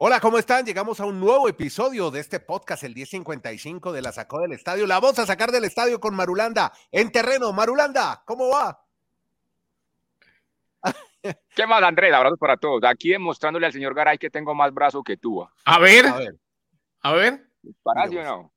Hola, 0.00 0.20
¿cómo 0.20 0.38
están? 0.38 0.64
Llegamos 0.64 1.00
a 1.00 1.06
un 1.06 1.18
nuevo 1.18 1.48
episodio 1.48 2.12
de 2.12 2.20
este 2.20 2.38
podcast, 2.38 2.84
el 2.84 2.94
1055 2.94 3.90
de 3.90 4.00
la 4.00 4.12
Sacó 4.12 4.40
del 4.40 4.52
Estadio. 4.52 4.86
La 4.86 5.00
vamos 5.00 5.18
a 5.18 5.26
sacar 5.26 5.50
del 5.50 5.64
estadio 5.64 5.98
con 5.98 6.14
Marulanda 6.14 6.72
en 6.92 7.10
terreno. 7.10 7.52
Marulanda, 7.52 8.22
¿cómo 8.24 8.48
va? 8.48 8.80
¿Qué 11.52 11.66
más, 11.66 11.82
Andrés? 11.82 12.14
Abrazos 12.14 12.38
para 12.38 12.56
todos. 12.56 12.84
Aquí 12.84 13.10
demostrándole 13.10 13.66
al 13.66 13.72
señor 13.72 13.92
Garay 13.92 14.18
que 14.18 14.30
tengo 14.30 14.54
más 14.54 14.72
brazo 14.72 15.02
que 15.02 15.16
tú. 15.16 15.44
A 15.64 15.78
ver, 15.80 16.06
a 16.06 16.16
ver. 16.16 16.36
A 17.00 17.12
ver. 17.14 17.48
¿Para 17.82 18.04
o 18.04 18.22
no? 18.22 18.52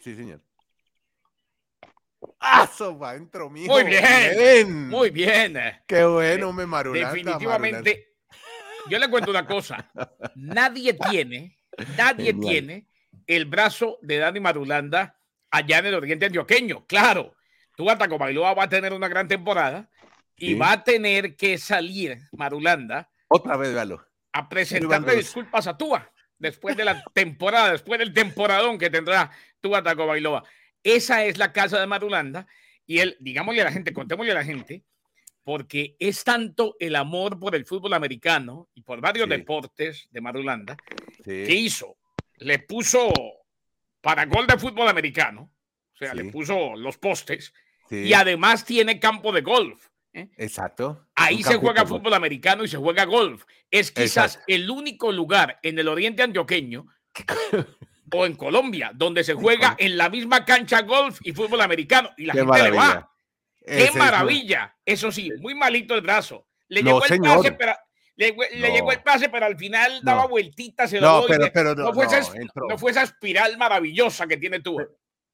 Sí, 0.00 0.16
señor. 0.16 0.40
¡Ah, 2.40 2.66
va 2.98 3.12
dentro 3.12 3.50
mío! 3.50 3.70
Muy 3.70 3.84
bien, 3.84 4.88
muy 4.88 5.10
bien. 5.10 5.58
Qué 5.86 6.02
bueno, 6.06 6.50
me 6.54 6.64
Marulanda. 6.64 7.12
Definitivamente 7.12 8.11
yo 8.88 8.98
le 8.98 9.08
cuento 9.08 9.30
una 9.30 9.46
cosa. 9.46 9.90
Nadie 10.34 10.94
tiene, 11.10 11.58
nadie 11.96 12.34
tiene 12.34 12.86
el 13.26 13.44
brazo 13.44 13.98
de 14.02 14.18
Dani 14.18 14.40
Marulanda 14.40 15.18
allá 15.50 15.78
en 15.78 15.86
el 15.86 15.94
oriente 15.94 16.26
antioqueño. 16.26 16.86
Claro, 16.86 17.34
tú 17.76 17.88
Ataco 17.90 18.18
Bailoa 18.18 18.54
va 18.54 18.64
a 18.64 18.68
tener 18.68 18.92
una 18.92 19.08
gran 19.08 19.28
temporada 19.28 19.88
y 20.36 20.54
va 20.54 20.72
a 20.72 20.84
tener 20.84 21.36
que 21.36 21.58
salir 21.58 22.18
Marulanda. 22.32 23.10
Otra 23.28 23.56
vez, 23.56 23.72
Galo. 23.72 24.04
A 24.32 24.48
presentarle 24.48 25.16
disculpas 25.16 25.66
a 25.66 25.76
Tua 25.76 26.10
después 26.38 26.76
de 26.76 26.84
la 26.84 27.02
temporada, 27.12 27.72
después 27.72 27.98
del 27.98 28.12
temporadón 28.12 28.78
que 28.78 28.90
tendrá 28.90 29.30
Tua 29.60 29.80
Bailoa. 29.80 30.42
Esa 30.82 31.24
es 31.24 31.38
la 31.38 31.52
casa 31.52 31.78
de 31.78 31.86
Marulanda 31.86 32.46
y 32.86 32.98
él, 32.98 33.16
digámosle 33.20 33.60
a 33.60 33.66
la 33.66 33.72
gente, 33.72 33.92
contémosle 33.92 34.32
a 34.32 34.36
la 34.36 34.44
gente 34.44 34.84
porque 35.44 35.96
es 35.98 36.24
tanto 36.24 36.76
el 36.78 36.96
amor 36.96 37.38
por 37.38 37.54
el 37.54 37.64
fútbol 37.64 37.94
americano 37.94 38.68
y 38.74 38.82
por 38.82 39.00
varios 39.00 39.28
deportes 39.28 40.08
de 40.10 40.20
Marulanda 40.20 40.76
que 41.24 41.54
hizo, 41.54 41.96
le 42.38 42.60
puso 42.60 43.12
para 44.00 44.26
gol 44.26 44.46
de 44.46 44.58
fútbol 44.58 44.88
americano, 44.88 45.50
o 45.94 45.96
sea, 45.96 46.14
le 46.14 46.24
puso 46.26 46.74
los 46.76 46.98
postes 46.98 47.52
y 47.90 48.12
además 48.12 48.64
tiene 48.64 48.98
campo 48.98 49.32
de 49.32 49.42
golf. 49.42 49.88
¿eh? 50.12 50.28
Exacto. 50.36 51.08
Ahí 51.14 51.42
se 51.42 51.56
juega 51.56 51.86
fútbol 51.86 52.14
americano 52.14 52.64
y 52.64 52.68
se 52.68 52.76
juega 52.76 53.04
golf. 53.04 53.44
Es 53.70 53.90
quizás 53.90 54.40
el 54.46 54.70
único 54.70 55.12
lugar 55.12 55.58
en 55.62 55.78
el 55.78 55.88
oriente 55.88 56.22
antioqueño 56.22 56.86
o 58.12 58.26
en 58.26 58.34
Colombia 58.34 58.92
donde 58.94 59.24
se 59.24 59.34
juega 59.34 59.74
en 59.78 59.96
la 59.96 60.08
misma 60.08 60.44
cancha 60.44 60.82
golf 60.82 61.18
y 61.24 61.32
fútbol 61.32 61.60
americano 61.60 62.10
y 62.16 62.26
la 62.26 62.34
gente 62.34 62.62
le 62.62 62.70
va. 62.70 63.11
¡Qué 63.66 63.90
maravilla! 63.96 64.76
Eso 64.84 65.12
sí, 65.12 65.30
muy 65.40 65.54
malito 65.54 65.94
el 65.94 66.00
brazo. 66.00 66.46
Le 66.68 66.82
llegó 66.82 67.04
el 67.04 67.20
pase, 67.20 67.52
pero 67.52 67.72
le, 68.16 68.72
llegó 68.72 68.92
el 68.92 69.02
pase, 69.02 69.28
pero 69.28 69.46
al 69.46 69.56
final 69.56 70.00
daba 70.02 70.26
vueltitas. 70.26 70.90
Se 70.90 71.00
no, 71.00 71.24
pero, 71.26 71.74
no, 71.74 71.92
fue 71.92 72.06
esa, 72.06 72.20
no, 72.68 72.78
fue 72.78 72.90
esa, 72.90 73.02
espiral 73.02 73.56
maravillosa 73.56 74.26
que 74.26 74.36
tiene 74.36 74.60
tú. 74.60 74.76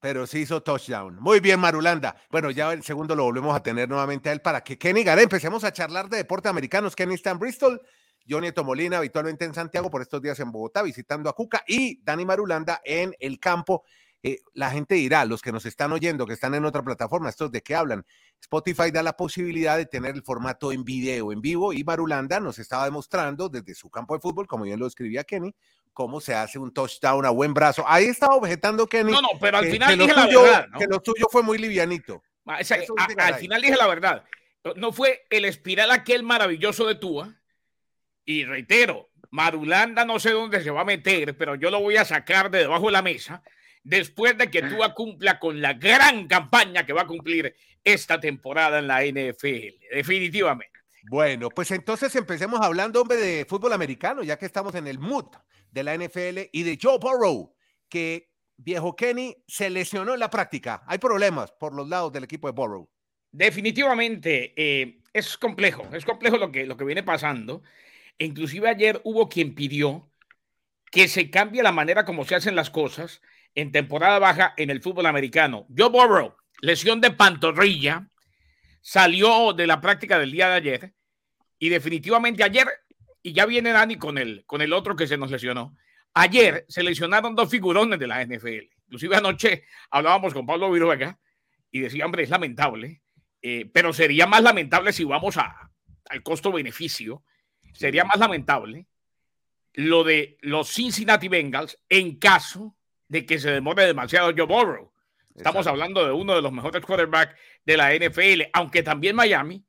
Pero, 0.00 0.26
sí 0.26 0.40
hizo 0.40 0.62
touchdown. 0.62 1.16
Muy 1.20 1.40
bien, 1.40 1.58
Marulanda. 1.58 2.16
Bueno, 2.30 2.50
ya 2.50 2.72
el 2.72 2.84
segundo 2.84 3.16
lo 3.16 3.24
volvemos 3.24 3.54
a 3.54 3.62
tener 3.62 3.88
nuevamente 3.88 4.28
a 4.28 4.32
él 4.32 4.40
para 4.40 4.62
que 4.62 4.78
Kenny 4.78 5.02
Garé 5.02 5.22
empecemos 5.22 5.64
a 5.64 5.72
charlar 5.72 6.08
de 6.08 6.18
deporte 6.18 6.48
americanos. 6.48 6.94
Kenny 6.94 7.14
está 7.14 7.30
en 7.30 7.40
Bristol, 7.40 7.82
Johnny 8.28 8.52
Tomolina 8.52 8.98
habitualmente 8.98 9.44
en 9.44 9.54
Santiago, 9.54 9.90
por 9.90 10.02
estos 10.02 10.22
días 10.22 10.38
en 10.38 10.52
Bogotá, 10.52 10.82
visitando 10.82 11.28
a 11.28 11.32
Cuca 11.34 11.64
y 11.66 12.00
Dani 12.04 12.24
Marulanda 12.24 12.80
en 12.84 13.14
el 13.18 13.40
campo 13.40 13.84
eh, 14.22 14.40
la 14.54 14.70
gente 14.70 14.96
dirá, 14.96 15.24
los 15.24 15.42
que 15.42 15.52
nos 15.52 15.64
están 15.64 15.92
oyendo, 15.92 16.26
que 16.26 16.32
están 16.32 16.54
en 16.54 16.64
otra 16.64 16.82
plataforma, 16.82 17.28
estos 17.28 17.52
de 17.52 17.62
qué 17.62 17.76
hablan. 17.76 18.04
Spotify 18.40 18.90
da 18.90 19.02
la 19.02 19.16
posibilidad 19.16 19.76
de 19.76 19.86
tener 19.86 20.14
el 20.14 20.22
formato 20.22 20.72
en 20.72 20.84
video, 20.84 21.30
en 21.30 21.40
vivo, 21.40 21.72
y 21.72 21.84
Marulanda 21.84 22.40
nos 22.40 22.58
estaba 22.58 22.84
demostrando 22.84 23.48
desde 23.48 23.74
su 23.74 23.90
campo 23.90 24.14
de 24.14 24.20
fútbol, 24.20 24.48
como 24.48 24.64
bien 24.64 24.80
lo 24.80 24.88
escribía 24.88 25.22
Kenny, 25.22 25.54
cómo 25.92 26.20
se 26.20 26.34
hace 26.34 26.58
un 26.58 26.72
touchdown 26.72 27.26
a 27.26 27.30
buen 27.30 27.54
brazo. 27.54 27.84
Ahí 27.86 28.06
estaba 28.06 28.34
objetando 28.34 28.88
Kenny. 28.88 29.12
No, 29.12 29.22
no, 29.22 29.28
pero 29.40 29.58
al 29.58 29.66
final 29.66 29.96
dije 29.96 30.14
la 30.14 30.26
verdad. 30.26 30.68
Que 30.76 30.86
lo 30.86 31.00
tuyo 31.00 31.26
fue 31.30 31.42
muy 31.42 31.58
livianito. 31.58 32.22
al 32.44 33.34
final 33.36 33.62
dije 33.62 33.76
la 33.76 33.86
verdad. 33.86 34.24
No 34.74 34.92
fue 34.92 35.26
el 35.30 35.44
espiral 35.44 35.92
aquel 35.92 36.24
maravilloso 36.24 36.86
de 36.86 36.96
Tua. 36.96 37.36
Y 38.24 38.44
reitero, 38.44 39.10
Marulanda 39.30 40.04
no 40.04 40.18
sé 40.18 40.32
dónde 40.32 40.62
se 40.62 40.70
va 40.70 40.82
a 40.82 40.84
meter, 40.84 41.36
pero 41.38 41.54
yo 41.54 41.70
lo 41.70 41.80
voy 41.80 41.96
a 41.96 42.04
sacar 42.04 42.50
de 42.50 42.58
debajo 42.58 42.86
de 42.86 42.92
la 42.92 43.00
mesa 43.00 43.42
después 43.88 44.36
de 44.36 44.50
que 44.50 44.62
Tua 44.62 44.94
cumpla 44.94 45.38
con 45.38 45.62
la 45.62 45.72
gran 45.72 46.28
campaña 46.28 46.84
que 46.84 46.92
va 46.92 47.02
a 47.02 47.06
cumplir 47.06 47.54
esta 47.82 48.20
temporada 48.20 48.80
en 48.80 48.86
la 48.86 49.02
NFL, 49.02 49.94
definitivamente. 49.94 50.78
Bueno, 51.04 51.48
pues 51.48 51.70
entonces 51.70 52.14
empecemos 52.14 52.60
hablando, 52.60 53.00
hombre, 53.00 53.16
de 53.16 53.46
fútbol 53.46 53.72
americano, 53.72 54.22
ya 54.22 54.38
que 54.38 54.44
estamos 54.44 54.74
en 54.74 54.86
el 54.86 54.98
mood 54.98 55.24
de 55.70 55.82
la 55.82 55.96
NFL 55.96 56.50
y 56.52 56.64
de 56.64 56.78
Joe 56.80 56.98
Burrow, 56.98 57.54
que 57.88 58.28
viejo 58.58 58.94
Kenny 58.94 59.34
se 59.46 59.70
lesionó 59.70 60.12
en 60.12 60.20
la 60.20 60.28
práctica. 60.28 60.82
Hay 60.86 60.98
problemas 60.98 61.50
por 61.52 61.74
los 61.74 61.88
lados 61.88 62.12
del 62.12 62.24
equipo 62.24 62.46
de 62.46 62.52
Burrow. 62.52 62.90
Definitivamente, 63.30 64.52
eh, 64.54 65.00
es 65.14 65.38
complejo, 65.38 65.88
es 65.94 66.04
complejo 66.04 66.36
lo 66.36 66.52
que, 66.52 66.66
lo 66.66 66.76
que 66.76 66.84
viene 66.84 67.02
pasando. 67.02 67.62
Inclusive 68.18 68.68
ayer 68.68 69.00
hubo 69.04 69.30
quien 69.30 69.54
pidió 69.54 70.10
que 70.90 71.08
se 71.08 71.30
cambie 71.30 71.62
la 71.62 71.72
manera 71.72 72.04
como 72.04 72.26
se 72.26 72.34
hacen 72.34 72.54
las 72.54 72.68
cosas 72.68 73.22
en 73.60 73.72
temporada 73.72 74.20
baja 74.20 74.54
en 74.56 74.70
el 74.70 74.80
fútbol 74.80 75.06
americano. 75.06 75.66
Joe 75.76 75.88
Burrow, 75.88 76.36
lesión 76.60 77.00
de 77.00 77.10
pantorrilla, 77.10 78.08
salió 78.80 79.52
de 79.52 79.66
la 79.66 79.80
práctica 79.80 80.16
del 80.16 80.30
día 80.30 80.48
de 80.48 80.54
ayer 80.54 80.94
y 81.58 81.68
definitivamente 81.68 82.44
ayer, 82.44 82.68
y 83.20 83.32
ya 83.32 83.46
viene 83.46 83.72
Dani 83.72 83.96
con 83.96 84.16
el, 84.16 84.44
con 84.46 84.62
el 84.62 84.72
otro 84.72 84.94
que 84.94 85.08
se 85.08 85.16
nos 85.16 85.32
lesionó, 85.32 85.76
ayer 86.14 86.66
se 86.68 86.84
lesionaron 86.84 87.34
dos 87.34 87.50
figurones 87.50 87.98
de 87.98 88.06
la 88.06 88.24
NFL. 88.24 88.70
Inclusive 88.86 89.16
anoche 89.16 89.64
hablábamos 89.90 90.32
con 90.34 90.46
Pablo 90.46 90.70
Viruega 90.70 91.18
y 91.72 91.80
decía, 91.80 92.06
hombre, 92.06 92.22
es 92.22 92.30
lamentable, 92.30 93.02
eh, 93.42 93.68
pero 93.74 93.92
sería 93.92 94.28
más 94.28 94.44
lamentable 94.44 94.92
si 94.92 95.02
vamos 95.02 95.36
a, 95.36 95.68
al 96.08 96.22
costo-beneficio, 96.22 97.24
sería 97.72 98.04
más 98.04 98.20
lamentable 98.20 98.86
lo 99.72 100.04
de 100.04 100.38
los 100.42 100.68
Cincinnati 100.68 101.26
Bengals 101.26 101.76
en 101.88 102.20
caso 102.20 102.76
de 103.08 103.26
que 103.26 103.38
se 103.38 103.50
demore 103.50 103.86
demasiado 103.86 104.32
Joe 104.36 104.46
Burrow. 104.46 104.92
Estamos 105.34 105.66
hablando 105.66 106.04
de 106.04 106.12
uno 106.12 106.34
de 106.34 106.42
los 106.42 106.52
mejores 106.52 106.84
quarterbacks 106.84 107.34
de 107.64 107.76
la 107.76 107.94
NFL, 107.94 108.50
aunque 108.52 108.82
también 108.82 109.14
Miami 109.14 109.64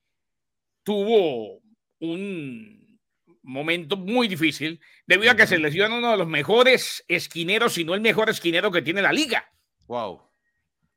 tuvo 0.84 1.62
un 2.00 3.00
momento 3.44 3.98
muy 3.98 4.28
difícil 4.28 4.82
debido 5.06 5.32
a 5.32 5.36
que 5.36 5.48
se 5.48 5.60
lesionó 5.60 5.98
uno 5.98 6.12
de 6.12 6.18
los 6.18 6.28
mejores 6.28 7.06
esquineros, 7.08 7.74
si 7.74 7.84
no 7.84 7.94
el 7.94 8.02
mejor 8.02 8.30
esquinero 8.30 8.72
que 8.72 8.82
tiene 8.82 9.02
la 9.02 9.14
liga. 9.14 9.52
Wow. 9.88 10.30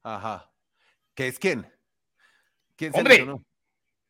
Ajá. 0.03 0.51
¿Qué 1.15 1.29
es 1.29 1.39
quién? 1.39 1.71
¿Quién 2.77 2.93
se 2.93 2.99
Hombre, 2.99 3.27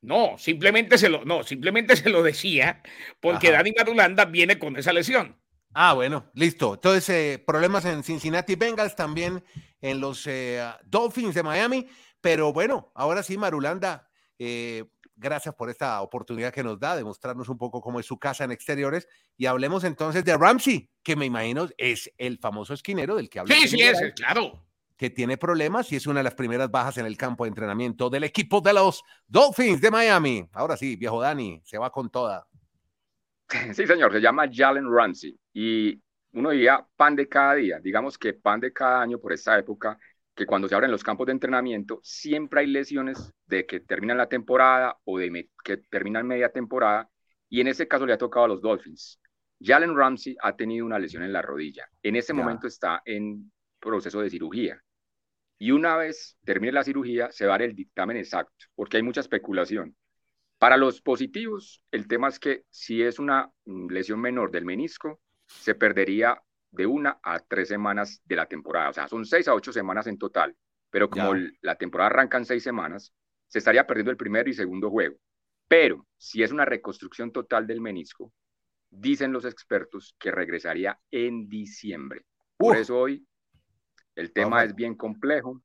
No, 0.01 0.39
simplemente 0.39 0.97
se 0.97 1.09
lo, 1.09 1.25
no, 1.25 1.43
simplemente 1.43 1.97
se 1.97 2.09
lo 2.09 2.23
decía 2.23 2.83
porque 3.21 3.51
Dani 3.51 3.73
Marulanda 3.77 4.25
viene 4.27 4.59
con 4.59 4.77
esa 4.77 4.93
lesión. 4.93 5.42
Ah, 5.75 5.95
bueno, 5.95 6.31
listo. 6.35 6.75
Entonces, 6.75 7.09
eh, 7.09 7.45
problemas 7.45 7.85
en 7.85 8.03
Cincinnati 8.03 8.55
Bengals, 8.57 8.95
también 8.95 9.43
en 9.81 10.01
los 10.01 10.27
eh, 10.27 10.63
Dolphins 10.85 11.35
de 11.35 11.43
Miami. 11.43 11.89
Pero 12.21 12.53
bueno, 12.53 12.93
ahora 12.95 13.23
sí, 13.23 13.37
Marulanda, 13.37 14.09
eh, 14.39 14.85
gracias 15.17 15.55
por 15.55 15.71
esta 15.71 16.01
oportunidad 16.03 16.53
que 16.53 16.63
nos 16.63 16.79
da 16.79 16.97
de 16.97 17.05
mostrarnos 17.05 17.49
un 17.49 17.59
poco 17.59 17.81
cómo 17.81 18.01
es 18.01 18.07
su 18.07 18.19
casa 18.19 18.45
en 18.45 18.53
exteriores. 18.53 19.09
Y 19.37 19.47
hablemos 19.47 19.85
entonces 19.85 20.25
de 20.25 20.37
Ramsey, 20.37 20.91
que 21.03 21.17
me 21.17 21.27
imagino 21.27 21.69
es 21.79 22.13
el 22.19 22.39
famoso 22.39 22.75
esquinero 22.75 23.17
del 23.17 23.31
que 23.31 23.41
habla. 23.41 23.55
Sí, 23.55 23.69
sí, 23.69 23.81
es, 23.81 23.99
claro. 24.15 24.65
Que 24.97 25.11
tiene 25.11 25.37
problemas 25.37 25.91
y 25.91 25.97
es 25.97 26.07
una 26.07 26.21
de 26.21 26.25
las 26.25 26.35
primeras 26.35 26.71
bajas 26.71 26.99
en 26.99 27.07
el 27.07 27.17
campo 27.17 27.45
de 27.45 27.49
entrenamiento 27.49 28.09
del 28.09 28.25
equipo 28.25 28.61
de 28.61 28.75
los 28.75 29.03
Dolphins 29.27 29.81
de 29.81 29.91
Miami. 29.91 30.47
Ahora 30.53 30.77
sí, 30.77 30.97
viejo 30.97 31.21
Dani, 31.21 31.61
se 31.65 31.79
va 31.79 31.91
con 31.91 32.11
toda. 32.11 32.47
Sí, 33.75 33.87
señor, 33.87 34.13
se 34.13 34.21
llama 34.21 34.49
Jalen 34.53 34.91
Ramsey 34.91 35.39
y 35.53 36.01
uno 36.33 36.51
diría 36.51 36.85
pan 36.97 37.17
de 37.17 37.29
cada 37.29 37.55
día. 37.55 37.81
Digamos 37.81 38.19
que 38.19 38.35
pan 38.35 38.61
de 38.61 38.73
cada 38.73 39.03
año 39.03 39.19
por 39.19 39.33
esta 39.33 39.59
época, 39.59 39.99
que 40.35 40.47
cuando 40.47 40.69
se 40.69 40.75
abren 40.75 40.91
los 40.91 41.05
campos 41.05 41.27
de 41.27 41.33
entrenamiento, 41.33 42.01
siempre 42.03 42.61
hay 42.61 42.67
lesiones 42.67 43.33
de 43.47 43.67
que 43.67 43.81
terminan 43.81 44.17
la 44.17 44.29
temporada 44.29 44.97
o 45.05 45.19
de 45.19 45.49
que 45.63 45.77
terminan 45.77 46.27
media 46.27 46.51
temporada 46.51 47.11
y 47.49 47.61
en 47.61 47.69
ese 47.69 47.87
caso 47.87 48.07
le 48.07 48.15
ha 48.15 48.19
tocado 48.19 48.47
a 48.47 48.49
los 48.49 48.63
Dolphins. 48.63 49.21
Jalen 49.61 49.97
Ramsey 49.97 50.37
ha 50.41 50.57
tenido 50.57 50.87
una 50.87 50.99
lesión 50.99 51.23
en 51.23 51.33
la 51.33 51.43
rodilla. 51.43 51.87
En 52.03 52.17
ese 52.17 52.33
momento 52.33 52.67
está 52.67 53.03
en 53.05 53.53
proceso 53.79 54.21
de 54.21 54.31
cirugía. 54.31 54.83
Y 55.59 55.71
una 55.71 55.97
vez 55.97 56.37
termine 56.45 56.73
la 56.73 56.83
cirugía, 56.83 57.31
se 57.31 57.47
va 57.47 57.55
a 57.55 57.59
dar 57.59 57.69
el 57.69 57.77
dictamen 57.77 58.17
exacto, 58.17 58.67
porque 58.75 58.97
hay 58.97 59.03
mucha 59.05 59.21
especulación. 59.21 59.95
Para 60.63 60.77
los 60.77 61.03
positivos, 61.03 61.83
el 61.91 62.07
tema 62.07 62.29
es 62.29 62.39
que 62.39 62.67
si 62.71 63.03
es 63.03 63.19
una 63.19 63.53
mm, 63.65 63.91
lesión 63.91 64.21
menor 64.21 64.53
del 64.53 64.65
menisco, 64.65 65.21
se 65.45 65.75
perdería 65.75 66.41
de 66.71 66.87
una 66.87 67.19
a 67.21 67.41
tres 67.41 67.67
semanas 67.67 68.23
de 68.27 68.37
la 68.37 68.47
temporada. 68.47 68.91
O 68.91 68.93
sea, 68.93 69.09
son 69.09 69.27
seis 69.27 69.49
a 69.49 69.55
ocho 69.55 69.73
semanas 69.73 70.07
en 70.07 70.19
total. 70.19 70.57
Pero 70.89 71.11
como 71.11 71.35
la 71.63 71.75
temporada 71.75 72.11
arranca 72.11 72.39
en 72.39 72.45
seis 72.45 72.63
semanas, 72.63 73.13
se 73.49 73.59
estaría 73.59 73.89
perdiendo 73.89 74.13
el 74.13 74.17
primero 74.17 74.49
y 74.49 74.53
segundo 74.53 74.89
juego. 74.89 75.17
Pero 75.67 76.07
si 76.17 76.45
es 76.45 76.53
una 76.53 76.65
reconstrucción 76.65 77.33
total 77.33 77.67
del 77.67 77.81
menisco, 77.81 78.33
dicen 78.89 79.33
los 79.33 79.45
expertos 79.45 80.15
que 80.17 80.31
regresaría 80.31 80.97
en 81.11 81.49
diciembre. 81.49 82.25
Por 82.57 82.77
eso 82.77 82.99
hoy 82.99 83.27
el 84.15 84.33
tema 84.33 84.63
es 84.63 84.77
bien 84.77 84.95
complejo. 84.95 85.61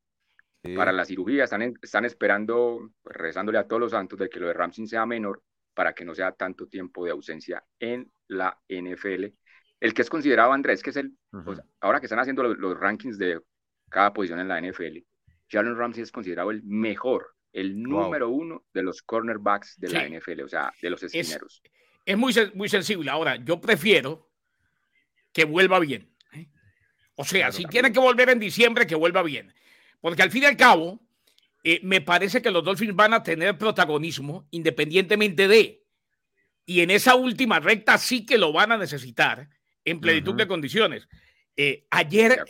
Para 0.76 0.92
la 0.92 1.06
cirugía 1.06 1.46
están, 1.46 1.62
están 1.82 2.06
esperando, 2.06 2.92
pues, 3.02 3.16
rezándole 3.16 3.58
a 3.58 3.68
todos 3.68 3.80
los 3.80 3.92
santos 3.92 4.20
de 4.20 4.30
que 4.30 4.40
lo 4.40 4.48
de 4.48 4.54
Ramsey 4.54 4.88
sea 4.88 5.06
menor 5.06 5.42
para 5.74 5.94
que 5.94 6.04
no 6.04 6.16
sea 6.16 6.32
tanto 6.32 6.68
tiempo 6.68 7.06
de 7.06 7.12
ausencia 7.12 7.64
en 7.80 8.12
la 8.28 8.60
NFL. 8.68 9.26
El 9.80 9.94
que 9.94 10.02
es 10.02 10.10
considerado, 10.10 10.52
Andrés, 10.52 10.82
que 10.82 10.90
es 10.90 10.98
el, 10.98 11.16
pues, 11.46 11.62
ahora 11.82 12.00
que 12.00 12.08
están 12.08 12.20
haciendo 12.20 12.44
los, 12.44 12.80
rankings 12.80 13.18
de 13.20 13.40
cada 13.90 14.12
posición 14.12 14.40
en 14.40 14.48
la 14.48 14.60
NFL, 14.60 14.98
Jalen 15.50 15.78
Ramsey 15.78 16.02
es 16.02 16.12
considerado 16.12 16.50
el 16.50 16.64
mejor, 16.64 17.36
el 17.54 17.80
número 17.82 18.30
uno 18.30 18.66
de 18.74 18.84
los 18.84 19.04
cornerbacks 19.04 19.76
de 19.78 19.90
la 19.90 20.10
NFL, 20.10 20.42
o 20.42 20.48
sea, 20.48 20.74
de 20.82 20.90
los 20.90 21.04
esquineros. 21.04 21.62
Es, 22.04 22.18
muy, 22.18 22.34
muy 22.56 22.70
sensible. 22.70 23.12
Ahora, 23.12 23.36
yo 23.36 23.62
prefiero 23.62 24.32
que 25.32 25.46
vuelva 25.46 25.80
bien. 25.80 26.12
¿eh? 26.34 26.48
O 27.16 27.24
sea, 27.24 27.52
si 27.52 27.66
tiene 27.66 27.92
que 27.92 28.00
volver 28.00 28.30
en 28.30 28.40
diciembre, 28.40 28.88
que 28.88 28.96
vuelva 28.96 29.22
bien. 29.22 29.54
Porque 30.00 30.22
al 30.22 30.32
fin 30.32 30.44
y 30.44 30.46
al 30.46 30.58
cabo, 30.58 31.02
eh, 31.64 31.80
me 31.84 32.02
parece 32.02 32.42
que 32.42 32.52
los 32.52 32.64
Dolphins 32.64 32.96
van 32.96 33.14
a 33.14 33.24
tener 33.24 33.58
protagonismo 33.58 34.48
independientemente 34.52 35.48
de. 35.48 35.84
Y 36.66 36.82
en 36.82 36.92
esa 36.92 37.16
última 37.16 37.60
recta 37.60 37.98
sí 37.98 38.26
que 38.26 38.38
lo 38.38 38.52
van 38.54 38.72
a 38.72 38.78
necesitar 38.78 39.50
en 39.84 40.00
plenitud 40.00 40.36
de 40.36 40.48
condiciones. 40.48 41.08
Eh, 41.56 41.88
ayer, 41.90 42.44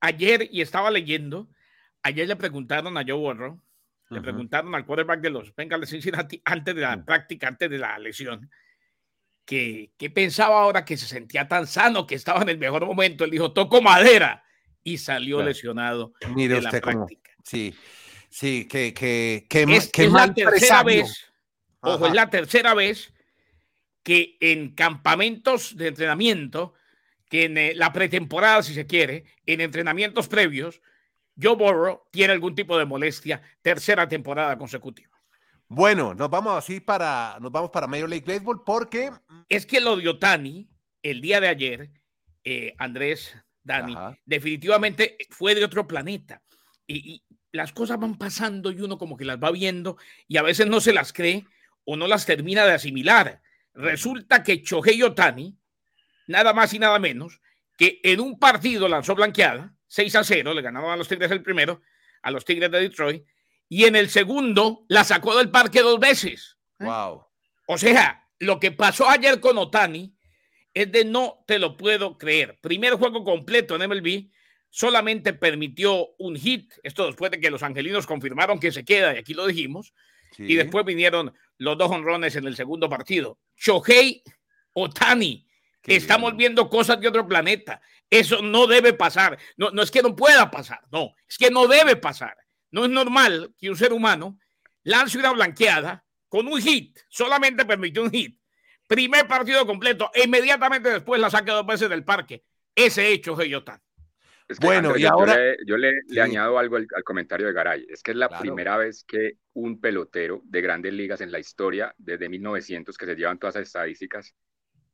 ayer, 0.00 0.48
y 0.50 0.60
estaba 0.60 0.90
leyendo, 0.90 1.48
ayer 2.02 2.28
le 2.28 2.36
preguntaron 2.36 2.96
a 2.98 3.02
Joe 3.02 3.14
Burrow, 3.14 3.60
le 4.10 4.20
preguntaron 4.20 4.74
al 4.74 4.84
quarterback 4.84 5.20
de 5.20 5.30
los 5.30 5.54
Bengals 5.54 5.80
de 5.82 5.86
Cincinnati 5.86 6.40
antes 6.44 6.74
de 6.74 6.80
la 6.82 7.04
práctica, 7.04 7.48
antes 7.48 7.68
de 7.70 7.78
la 7.78 7.98
lesión, 7.98 8.48
que, 9.44 9.92
pensaba 10.14 10.60
ahora 10.60 10.84
que 10.84 10.96
se 10.96 11.06
sentía 11.06 11.48
tan 11.48 11.66
sano, 11.66 12.06
que 12.06 12.14
estaba 12.14 12.42
en 12.42 12.50
el 12.50 12.58
mejor 12.58 12.86
momento. 12.86 13.24
Él 13.24 13.30
dijo, 13.30 13.52
toco 13.52 13.82
madera 13.82 14.44
y 14.86 14.98
salió 14.98 15.42
lesionado 15.42 16.12
Mire 16.34 16.58
usted 16.58 16.80
Cómo, 16.80 17.08
sí, 17.42 17.74
sí, 18.30 18.68
que, 18.68 18.94
que, 18.94 19.44
que, 19.48 19.62
es, 19.64 19.90
que 19.90 20.08
la 20.08 20.32
tercera 20.32 20.84
vez, 20.84 21.26
ojo, 21.80 22.06
es 22.06 22.14
la 22.14 22.30
tercera 22.30 22.72
vez 22.72 23.12
que 24.04 24.36
en 24.38 24.76
campamentos 24.76 25.76
de 25.76 25.88
entrenamiento, 25.88 26.74
que 27.28 27.46
en 27.46 27.58
eh, 27.58 27.72
la 27.74 27.92
pretemporada, 27.92 28.62
si 28.62 28.74
se 28.74 28.86
quiere, 28.86 29.24
en 29.44 29.60
entrenamientos 29.60 30.28
previos, 30.28 30.80
Joe 31.40 31.56
Burrow 31.56 32.02
tiene 32.12 32.32
algún 32.32 32.54
tipo 32.54 32.78
de 32.78 32.84
molestia, 32.84 33.42
tercera 33.62 34.08
temporada 34.08 34.56
consecutiva. 34.56 35.10
Bueno, 35.66 36.14
nos 36.14 36.30
vamos 36.30 36.56
así 36.56 36.78
para, 36.78 37.38
nos 37.40 37.50
vamos 37.50 37.70
para 37.70 37.88
Major 37.88 38.08
League 38.08 38.24
Baseball 38.24 38.62
porque... 38.64 39.10
Es 39.48 39.66
que 39.66 39.80
lo 39.80 39.96
de 39.96 40.08
Otani, 40.08 40.70
el 41.02 41.20
día 41.20 41.40
de 41.40 41.48
ayer, 41.48 41.90
eh, 42.44 42.72
Andrés, 42.78 43.34
Dani, 43.66 43.96
definitivamente 44.24 45.18
fue 45.28 45.54
de 45.54 45.64
otro 45.64 45.86
planeta. 45.86 46.40
Y, 46.86 47.22
las 47.52 47.72
cosas 47.72 47.98
van 47.98 48.18
pasando 48.18 48.70
y 48.70 48.80
uno 48.82 48.98
como 48.98 49.16
que 49.16 49.24
las 49.24 49.38
va 49.38 49.50
viendo 49.50 49.96
y 50.28 50.36
a 50.36 50.42
veces 50.42 50.66
no 50.66 50.78
se 50.78 50.92
las 50.92 51.14
cree 51.14 51.46
o 51.84 51.96
no 51.96 52.06
las 52.06 52.26
termina 52.26 52.66
de 52.66 52.74
asimilar. 52.74 53.40
Resulta 53.72 54.42
que 54.42 54.62
Chohei 54.62 55.02
Otani, 55.02 55.56
nada 56.26 56.52
más 56.52 56.74
y 56.74 56.78
nada 56.78 56.98
menos, 56.98 57.40
que 57.78 57.98
en 58.02 58.20
un 58.20 58.38
partido 58.38 58.88
lanzó 58.88 59.14
blanqueada, 59.14 59.74
6 59.86 60.16
a 60.16 60.24
0, 60.24 60.52
le 60.52 60.60
ganaron 60.60 60.90
a 60.90 60.96
los 60.96 61.08
Tigres 61.08 61.30
el 61.30 61.42
primero, 61.42 61.80
a 62.22 62.30
los 62.30 62.44
Tigres 62.44 62.70
de 62.70 62.80
Detroit, 62.80 63.24
y 63.70 63.84
en 63.84 63.96
el 63.96 64.10
segundo 64.10 64.84
la 64.88 65.04
sacó 65.04 65.36
del 65.36 65.50
parque 65.50 65.80
dos 65.80 65.98
veces. 65.98 66.58
Wow. 66.78 67.24
O 67.68 67.78
sea, 67.78 68.28
lo 68.38 68.60
que 68.60 68.72
pasó 68.72 69.08
ayer 69.08 69.40
con 69.40 69.56
Otani 69.56 70.15
es 70.76 70.92
de 70.92 71.06
no 71.06 71.42
te 71.46 71.58
lo 71.58 71.74
puedo 71.74 72.18
creer. 72.18 72.58
Primer 72.60 72.92
juego 72.96 73.24
completo 73.24 73.74
en 73.74 73.88
MLB, 73.88 74.28
solamente 74.68 75.32
permitió 75.32 76.08
un 76.18 76.36
hit, 76.36 76.70
esto 76.82 77.06
después 77.06 77.30
de 77.30 77.40
que 77.40 77.50
los 77.50 77.62
angelinos 77.62 78.06
confirmaron 78.06 78.60
que 78.60 78.70
se 78.70 78.84
queda, 78.84 79.14
y 79.14 79.16
aquí 79.16 79.32
lo 79.32 79.46
dijimos, 79.46 79.94
y 80.36 80.54
después 80.54 80.84
vinieron 80.84 81.32
los 81.56 81.78
dos 81.78 81.90
honrones 81.90 82.36
en 82.36 82.46
el 82.46 82.56
segundo 82.56 82.90
partido. 82.90 83.38
Shohei 83.56 84.22
Otani, 84.74 85.48
estamos 85.82 86.36
viendo 86.36 86.68
cosas 86.68 87.00
de 87.00 87.08
otro 87.08 87.26
planeta. 87.26 87.80
Eso 88.10 88.42
no 88.42 88.66
debe 88.66 88.92
pasar. 88.92 89.38
No, 89.56 89.70
no 89.70 89.80
es 89.80 89.90
que 89.90 90.02
no 90.02 90.14
pueda 90.14 90.50
pasar, 90.50 90.80
no, 90.92 91.14
es 91.26 91.38
que 91.38 91.50
no 91.50 91.66
debe 91.66 91.96
pasar. 91.96 92.36
No 92.70 92.84
es 92.84 92.90
normal 92.90 93.54
que 93.58 93.70
un 93.70 93.78
ser 93.78 93.94
humano 93.94 94.38
lance 94.82 95.16
una 95.16 95.32
blanqueada 95.32 96.04
con 96.28 96.46
un 96.46 96.60
hit, 96.60 96.98
solamente 97.08 97.64
permitió 97.64 98.02
un 98.02 98.10
hit 98.10 98.38
Primer 98.86 99.26
partido 99.26 99.66
completo, 99.66 100.10
e 100.14 100.24
inmediatamente 100.24 100.90
después 100.90 101.20
la 101.20 101.30
saca 101.30 101.52
dos 101.52 101.66
veces 101.66 101.88
del 101.88 102.04
parque. 102.04 102.44
Ese 102.74 103.08
hecho, 103.08 103.36
Geyotán. 103.36 103.80
bueno, 104.60 104.96
y 104.96 105.04
ahora. 105.04 105.36
Yo 105.66 105.76
le, 105.76 105.94
añado 106.20 106.58
algo 106.58 106.76
al, 106.76 106.86
comentario 107.04 107.46
de 107.46 107.52
Garay. 107.52 107.86
Es 107.88 108.02
que 108.02 108.12
es 108.12 108.16
la 108.16 108.28
primera 108.28 108.76
vez 108.76 109.04
que 109.04 109.38
un 109.54 109.80
pelotero 109.80 110.42
de 110.44 110.60
grandes 110.60 110.92
ligas 110.92 111.20
en 111.20 111.32
la 111.32 111.38
historia, 111.38 111.94
desde 111.98 112.28
1900, 112.28 112.96
que 112.96 113.06
se 113.06 113.16
llevan 113.16 113.38
todas 113.38 113.56
las 113.56 113.66
estadísticas, 113.66 114.34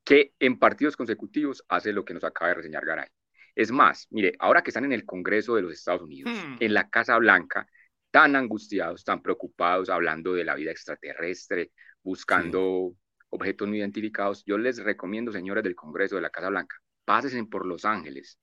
que 0.05 0.33
en 0.39 0.59
partidos 0.59 0.97
consecutivos 0.97 1.65
hace 1.69 1.93
lo 1.93 2.05
que 2.05 2.15
nos 2.15 2.25
acaba 2.25 2.49
de 2.49 2.55
reseñar 2.55 2.87
Garay. 2.87 3.09
Es 3.55 3.71
más, 3.71 4.07
mire, 4.11 4.33
ahora 4.39 4.63
que 4.63 4.71
están 4.71 4.85
en 4.85 4.93
el 4.93 5.05
Congreso 5.05 5.55
de 5.55 5.63
los 5.63 5.73
Estados 5.73 6.03
Unidos, 6.03 6.33
hmm. 6.33 6.57
en 6.61 6.73
la 6.73 6.89
Casa 6.89 7.19
Blanca, 7.19 7.67
tan 8.11 8.37
angustiados, 8.37 9.05
tan 9.05 9.23
preocupados, 9.23 9.89
hablando 9.89 10.35
de 10.35 10.45
la 10.45 10.55
vida 10.55 10.71
extraterrestre, 10.71 11.73
buscando 12.03 12.95
objetos 13.33 13.69
no 13.69 13.75
identificados, 13.75 14.45
yo 14.45 14.59
les 14.59 14.79
recomiendo, 14.83 15.33
señores 15.33 15.65
del 15.65 15.75
Congreso 15.75 16.17
de 16.17 16.23
la 16.23 16.31
Casa 16.31 16.51
Blanca, 16.51 16.77
pásense 17.05 17.45
por 17.45 17.67
Los 17.67 17.85
Ángeles, 17.85 18.39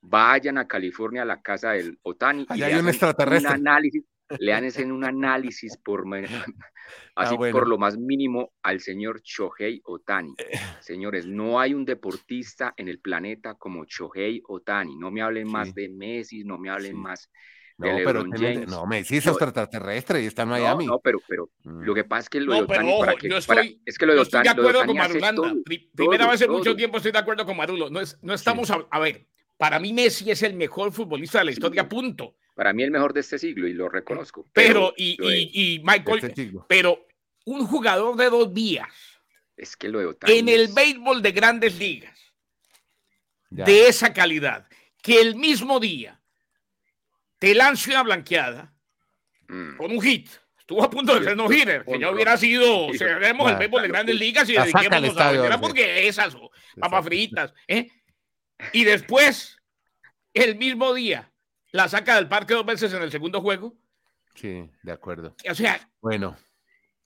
vayan 0.00 0.58
a 0.58 0.66
California 0.66 1.22
a 1.22 1.26
la 1.26 1.40
casa 1.40 1.72
del 1.72 1.98
Otani 2.02 2.46
y 2.54 2.62
hay 2.62 2.74
un 2.74 2.88
extraterrestre. 2.88 3.48
Un 3.48 3.54
análisis, 3.54 4.04
le 4.38 4.52
hacen 4.54 4.90
un 4.90 5.04
análisis 5.04 5.76
por 5.76 6.04
ah, 6.14 6.44
así 7.16 7.36
por 7.36 7.68
lo 7.68 7.78
más 7.78 7.96
mínimo 7.98 8.52
al 8.62 8.80
señor 8.80 9.20
Shohei 9.22 9.80
Otani. 9.84 10.34
Eh. 10.38 10.58
Señores, 10.80 11.26
no 11.26 11.60
hay 11.60 11.74
un 11.74 11.84
deportista 11.84 12.74
en 12.76 12.88
el 12.88 13.00
planeta 13.00 13.54
como 13.54 13.84
Shohei 13.84 14.42
Otani. 14.48 14.96
No 14.96 15.10
me 15.10 15.22
hablen 15.22 15.50
más 15.50 15.74
de 15.74 15.88
Messi, 15.88 16.42
no 16.42 16.58
me 16.58 16.70
hablen 16.70 16.96
más 16.96 17.30
no, 17.78 17.96
pero 18.04 18.24
no, 18.24 18.86
me 18.86 19.02
decís 19.02 19.26
extraterrestre 19.26 20.22
y 20.22 20.26
está 20.26 20.42
en 20.42 20.48
Miami. 20.48 20.86
No, 20.86 21.00
pero, 21.00 21.20
pero 21.26 21.50
mm. 21.64 21.82
lo 21.82 21.94
que 21.94 22.04
pasa 22.04 22.20
es 22.20 22.28
que 22.28 22.40
lo 22.40 22.54
de 22.54 22.62
Otani, 22.62 22.98
para 23.00 23.14
que, 23.14 23.28
estoy, 23.28 23.82
es 23.84 23.98
que 23.98 24.06
lo 24.06 24.14
de 24.14 24.20
Otani, 24.20 24.48
estoy 24.48 24.62
de 24.62 24.68
acuerdo 24.68 24.86
con 24.86 24.96
Marulanda. 24.96 25.54
Primera 25.94 26.28
vez 26.28 26.40
en 26.42 26.50
mucho 26.50 26.76
tiempo 26.76 26.98
estoy 26.98 27.12
de 27.12 27.18
acuerdo 27.18 27.44
con 27.46 27.56
Marulo. 27.56 27.90
No, 27.90 28.00
es, 28.00 28.18
no 28.22 28.34
estamos 28.34 28.70
a, 28.70 28.98
ver. 28.98 29.26
Para 29.56 29.78
mí 29.78 29.92
Messi 29.92 30.30
es 30.30 30.42
el 30.42 30.54
mejor 30.54 30.92
futbolista 30.92 31.38
de 31.38 31.46
la 31.46 31.50
historia, 31.52 31.88
punto. 31.88 32.36
Para 32.54 32.72
mí 32.72 32.82
el 32.82 32.90
mejor 32.90 33.12
de 33.12 33.20
este 33.20 33.38
siglo 33.38 33.66
y 33.66 33.72
lo 33.72 33.88
reconozco. 33.88 34.46
Pero, 34.52 34.92
y, 34.96 35.16
y, 35.20 35.80
Michael, 35.80 36.24
este 36.24 36.52
pero 36.68 37.06
un 37.44 37.66
jugador 37.66 38.16
de 38.16 38.30
dos 38.30 38.52
días. 38.52 38.88
Es 39.56 39.76
que 39.76 39.88
lo 39.88 40.00
de 40.00 40.06
Otani 40.06 40.38
En 40.38 40.48
el 40.48 40.68
béisbol 40.68 41.22
de 41.22 41.32
grandes 41.32 41.78
ligas, 41.78 42.18
de 43.50 43.86
esa 43.86 44.12
calidad, 44.12 44.66
que 45.02 45.20
el 45.20 45.36
mismo 45.36 45.78
día 45.78 46.21
te 47.42 47.56
lance 47.56 47.90
una 47.90 48.04
blanqueada 48.04 48.72
mm. 49.48 49.76
con 49.76 49.90
un 49.90 50.00
hit. 50.00 50.30
Estuvo 50.56 50.84
a 50.84 50.88
punto 50.88 51.18
de 51.18 51.24
ser 51.24 51.36
no 51.36 51.52
hitter, 51.52 51.84
que 51.84 51.98
ya 51.98 52.12
hubiera 52.12 52.36
sido, 52.36 52.86
cerremos 52.96 53.50
el 53.50 53.56
béisbol 53.56 53.82
de 53.82 53.88
grandes 53.88 54.14
ligas 54.14 54.48
y 54.48 54.52
dediquemos 54.52 55.16
a 55.16 55.32
la 55.32 55.60
porque 55.60 56.06
esas 56.06 56.36
papas 56.78 57.04
fritas. 57.04 57.52
¿eh? 57.66 57.88
Y 58.72 58.84
después, 58.84 59.56
el 60.32 60.54
mismo 60.54 60.94
día, 60.94 61.32
la 61.72 61.88
saca 61.88 62.14
del 62.14 62.28
parque 62.28 62.54
dos 62.54 62.64
veces 62.64 62.92
en 62.92 63.02
el 63.02 63.10
segundo 63.10 63.40
juego. 63.40 63.74
Sí, 64.36 64.70
de 64.80 64.92
acuerdo. 64.92 65.34
O 65.50 65.54
sea, 65.56 65.90
bueno. 66.00 66.36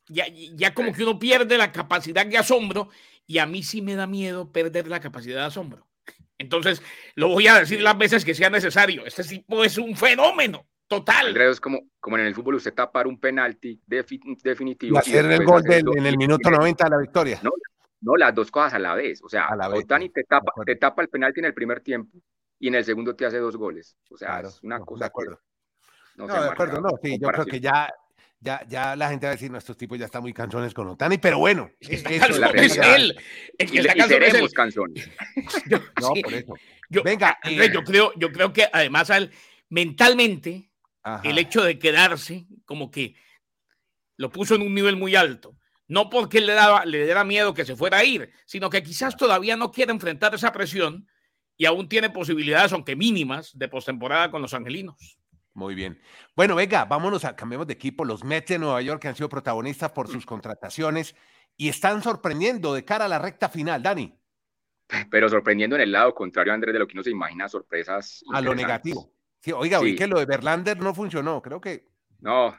Ya, 0.07 0.26
ya 0.28 0.75
como 0.75 0.93
que 0.93 1.02
uno 1.02 1.19
pierde 1.19 1.57
la 1.57 1.73
capacidad 1.73 2.26
de 2.26 2.37
asombro 2.37 2.90
y 3.26 3.38
a 3.38 3.47
mí 3.47 3.62
sí 3.62 3.81
me 3.81 3.95
da 3.95 4.07
miedo 4.07 4.52
perder 4.52 4.87
la 4.87 5.00
capacidad 5.00 5.40
de 5.40 5.47
asombro. 5.47 5.88
Entonces, 6.38 6.83
lo 7.14 7.28
voy 7.28 7.47
a 7.47 7.61
decir 7.61 7.81
las 7.81 7.97
veces 7.97 8.25
que 8.25 8.35
sea 8.35 8.50
necesario. 8.50 9.07
Este 9.07 9.25
tipo 9.25 9.64
es 9.64 9.78
un 9.78 9.97
fenómeno 9.97 10.66
total. 10.87 11.28
Andrés, 11.28 11.52
es 11.52 11.61
como, 11.61 11.81
como 12.00 12.19
en 12.19 12.26
el 12.26 12.35
fútbol, 12.35 12.57
usted 12.57 12.75
tapar 12.75 13.07
un 13.07 13.19
penalti 13.19 13.81
definitivo. 13.87 14.97
Y 14.97 14.99
hacer 14.99 15.25
el 15.26 15.45
gol 15.45 15.62
en 15.71 16.07
el 16.07 16.16
minuto 16.16 16.50
90 16.50 16.85
de 16.85 16.90
la 16.90 16.99
victoria. 16.99 17.40
No, 17.43 17.50
no, 18.00 18.16
las 18.16 18.35
dos 18.35 18.50
cosas 18.50 18.75
a 18.75 18.78
la 18.78 18.95
vez. 18.95 19.23
O 19.23 19.28
sea, 19.28 19.49
Otani 19.73 20.11
te 20.11 20.25
tapa, 20.25 20.52
te 20.64 20.76
tapa 20.76 21.02
el 21.02 21.09
penalti 21.09 21.40
en 21.40 21.47
el 21.47 21.55
primer 21.55 21.81
tiempo 21.81 22.19
y 22.59 22.69
en 22.69 22.75
el 22.76 22.85
segundo 22.85 23.14
te 23.14 23.26
hace 23.26 23.38
dos 23.38 23.57
goles. 23.57 23.97
O 24.11 24.16
sea, 24.16 24.40
es 24.40 24.62
una 24.62 24.81
cosa. 24.81 25.05
De 25.05 25.07
acuerdo. 25.07 25.40
no, 26.16 26.26
de 26.26 26.49
acuerdo, 26.49 26.81
no. 26.81 26.90
Sí, 27.02 27.19
yo 27.19 27.28
creo 27.28 27.47
que 27.47 27.61
ya 27.61 27.93
ya, 28.40 28.64
ya 28.69 28.97
la 28.97 29.09
gente 29.09 29.26
va 29.26 29.33
a 29.33 29.35
decir, 29.35 29.50
nuestros 29.50 29.76
tipos 29.76 29.99
ya 29.99 30.05
están 30.07 30.23
muy 30.23 30.33
canzones 30.33 30.75
con 30.75 30.87
Otani, 30.88 31.19
pero 31.19 31.38
bueno. 31.38 31.71
Es, 31.81 32.05
él. 32.05 33.16
El 33.59 33.71
que 33.71 33.78
está 33.78 34.09
seremos 34.09 34.52
canzones. 34.52 35.11
no, 36.00 36.12
por 36.23 36.35
eso. 36.35 36.55
Yo, 36.90 37.02
Venga. 37.02 37.38
Eh, 37.45 37.71
yo, 37.73 37.83
creo, 37.83 38.12
yo 38.16 38.31
creo 38.31 38.52
que 38.52 38.69
además 38.73 39.11
al, 39.11 39.33
mentalmente, 39.69 40.71
el 41.25 41.38
hecho 41.38 41.62
de 41.62 41.78
quedarse 41.78 42.47
como 42.64 42.90
que 42.90 43.14
lo 44.16 44.31
puso 44.31 44.55
en 44.55 44.62
un 44.62 44.75
nivel 44.75 44.97
muy 44.97 45.14
alto. 45.14 45.57
No 45.88 46.11
porque 46.11 46.40
le, 46.40 46.52
daba, 46.52 46.85
le 46.85 47.05
diera 47.05 47.23
miedo 47.23 47.55
que 47.55 47.64
se 47.64 47.76
fuera 47.76 47.99
a 47.99 48.05
ir, 48.05 48.33
sino 48.45 48.71
que 48.71 48.83
quizás 48.83 49.16
todavía 49.16 49.57
no 49.57 49.71
quiere 49.71 49.93
enfrentar 49.93 50.35
esa 50.35 50.52
presión 50.52 51.07
y 51.57 51.64
aún 51.64 51.88
tiene 51.88 52.11
posibilidades, 52.11 52.73
aunque 52.73 52.97
mínimas, 52.97 53.57
de 53.57 53.69
postemporada 53.69 54.31
con 54.31 54.43
los 54.43 54.52
angelinos. 54.52 55.19
Muy 55.57 55.75
bien. 55.75 55.99
Bueno, 56.37 56.55
venga, 56.55 56.85
vámonos 56.85 57.25
a 57.25 57.35
cambiemos 57.35 57.67
de 57.67 57.73
equipo. 57.73 58.05
Los 58.05 58.23
Mets 58.23 58.51
de 58.51 58.59
Nueva 58.59 58.83
York 58.83 59.03
han 59.07 59.17
sido 59.17 59.31
protagonistas 59.31 59.91
por 59.91 60.07
sus 60.07 60.27
contrataciones 60.27 61.17
y 61.57 61.71
están 61.71 62.03
sorprendiendo 62.03 62.75
de 62.75 62.85
cara 62.85 63.07
a 63.07 63.09
la 63.09 63.19
recta 63.19 63.49
final, 63.49 63.83
Dani. 63.83 64.15
Pero 65.11 65.31
sorprendiendo 65.31 65.75
en 65.77 65.83
el 65.83 65.93
lado 65.93 66.15
contrario, 66.15 66.53
Andrés, 66.53 66.75
de 66.75 66.79
lo 66.79 66.87
que 66.87 66.93
uno 66.93 67.03
se 67.03 67.11
imagina, 67.11 67.49
sorpresas. 67.49 68.23
A 68.35 68.43
lo 68.43 68.55
negativo. 68.55 69.11
Sí, 69.41 69.51
oiga, 69.51 69.81
oí 69.81 69.97
que 69.97 70.07
lo 70.07 70.19
de 70.19 70.27
Berlander 70.27 70.79
no 70.79 70.93
funcionó, 70.93 71.41
creo 71.41 71.59
que. 71.59 71.87
No. 72.21 72.55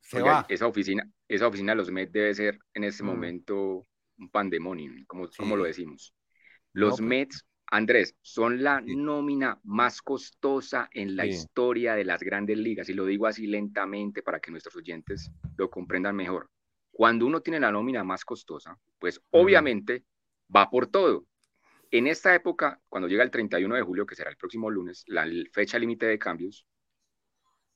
Se 0.00 0.22
va. 0.22 0.46
Esa 0.48 0.68
oficina, 0.68 1.04
esa 1.26 1.48
oficina 1.48 1.72
de 1.72 1.76
los 1.76 1.90
Mets 1.90 2.12
debe 2.12 2.34
ser 2.34 2.60
en 2.72 2.84
este 2.84 3.02
mm. 3.02 3.06
momento 3.06 3.88
un 4.18 4.30
pandemonio, 4.30 4.92
como, 5.08 5.28
como 5.36 5.56
lo 5.56 5.64
decimos. 5.64 6.14
Los 6.72 6.90
pues 6.90 7.00
Mets 7.00 7.46
Andrés, 7.72 8.14
son 8.20 8.62
la 8.62 8.82
nómina 8.84 9.58
más 9.64 10.02
costosa 10.02 10.90
en 10.92 11.16
la 11.16 11.24
historia 11.24 11.94
de 11.94 12.04
las 12.04 12.22
grandes 12.22 12.58
ligas, 12.58 12.90
y 12.90 12.92
lo 12.92 13.06
digo 13.06 13.26
así 13.26 13.46
lentamente 13.46 14.22
para 14.22 14.40
que 14.40 14.50
nuestros 14.50 14.76
oyentes 14.76 15.32
lo 15.56 15.70
comprendan 15.70 16.14
mejor. 16.14 16.50
Cuando 16.90 17.24
uno 17.24 17.40
tiene 17.40 17.58
la 17.58 17.72
nómina 17.72 18.04
más 18.04 18.26
costosa, 18.26 18.78
pues 18.98 19.22
obviamente 19.30 20.04
va 20.54 20.68
por 20.68 20.88
todo. 20.88 21.24
En 21.90 22.08
esta 22.08 22.34
época, 22.34 22.78
cuando 22.90 23.08
llega 23.08 23.22
el 23.22 23.30
31 23.30 23.74
de 23.74 23.80
julio, 23.80 24.04
que 24.04 24.16
será 24.16 24.28
el 24.28 24.36
próximo 24.36 24.68
lunes, 24.68 25.02
la 25.06 25.26
fecha 25.50 25.78
límite 25.78 26.04
de 26.04 26.18
cambios, 26.18 26.66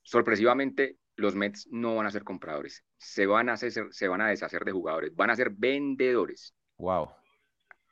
sorpresivamente 0.03 0.99
los 1.15 1.35
Mets 1.35 1.69
no 1.71 1.97
van 1.97 2.05
a 2.05 2.11
ser 2.11 2.23
compradores, 2.23 2.85
se 2.99 3.25
van 3.25 3.49
a, 3.49 3.55
hacer, 3.55 3.73
se 3.73 4.09
van 4.09 4.21
a 4.21 4.29
deshacer 4.29 4.63
de 4.63 4.73
jugadores, 4.73 5.17
van 5.17 5.31
a 5.31 5.37
ser 5.37 5.49
vendedores. 5.49 6.55
Wow. 6.77 7.09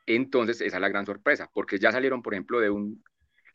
Entonces, 0.07 0.61
esa 0.61 0.77
es 0.77 0.81
la 0.81 0.89
gran 0.89 1.07
sorpresa, 1.07 1.51
porque 1.53 1.79
ya 1.79 1.93
salieron, 1.93 2.23
por 2.23 2.35
ejemplo, 2.35 2.61
de 2.61 2.71
un 2.71 3.03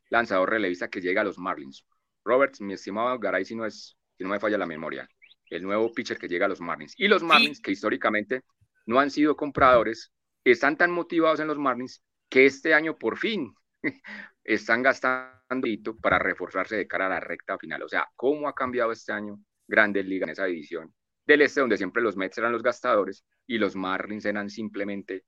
lanzador 0.09 0.49
relevista 0.49 0.89
que 0.89 1.01
llega 1.01 1.21
a 1.21 1.23
los 1.23 1.37
Marlins. 1.37 1.85
Roberts, 2.23 2.61
mi 2.61 2.73
estimado 2.73 3.17
Garay, 3.19 3.45
si 3.45 3.55
no, 3.55 3.65
es, 3.65 3.97
si 4.17 4.23
no 4.23 4.29
me 4.29 4.39
falla 4.39 4.57
la 4.57 4.65
memoria, 4.65 5.07
el 5.49 5.63
nuevo 5.63 5.91
pitcher 5.93 6.17
que 6.17 6.27
llega 6.27 6.45
a 6.45 6.49
los 6.49 6.61
Marlins. 6.61 6.93
Y 6.97 7.07
los 7.07 7.23
Marlins, 7.23 7.61
que 7.61 7.71
históricamente 7.71 8.43
no 8.85 8.99
han 8.99 9.11
sido 9.11 9.35
compradores, 9.35 10.11
están 10.43 10.77
tan 10.77 10.91
motivados 10.91 11.39
en 11.39 11.47
los 11.47 11.57
Marlins 11.57 12.03
que 12.29 12.45
este 12.45 12.73
año 12.73 12.97
por 12.97 13.17
fin 13.17 13.53
están 14.43 14.83
gastando 14.83 15.67
para 16.01 16.19
reforzarse 16.19 16.75
de 16.75 16.87
cara 16.87 17.07
a 17.07 17.09
la 17.09 17.19
recta 17.19 17.57
final. 17.57 17.83
O 17.83 17.89
sea, 17.89 18.07
¿cómo 18.15 18.47
ha 18.47 18.53
cambiado 18.53 18.91
este 18.91 19.11
año 19.11 19.39
Grandes 19.67 20.05
Ligas 20.05 20.27
en 20.27 20.33
esa 20.33 20.45
división? 20.45 20.93
Del 21.25 21.41
este, 21.41 21.61
donde 21.61 21.77
siempre 21.77 22.01
los 22.01 22.17
Mets 22.17 22.37
eran 22.37 22.51
los 22.51 22.63
gastadores 22.63 23.25
y 23.45 23.57
los 23.57 23.75
Marlins 23.75 24.25
eran 24.25 24.49
simplemente 24.49 25.25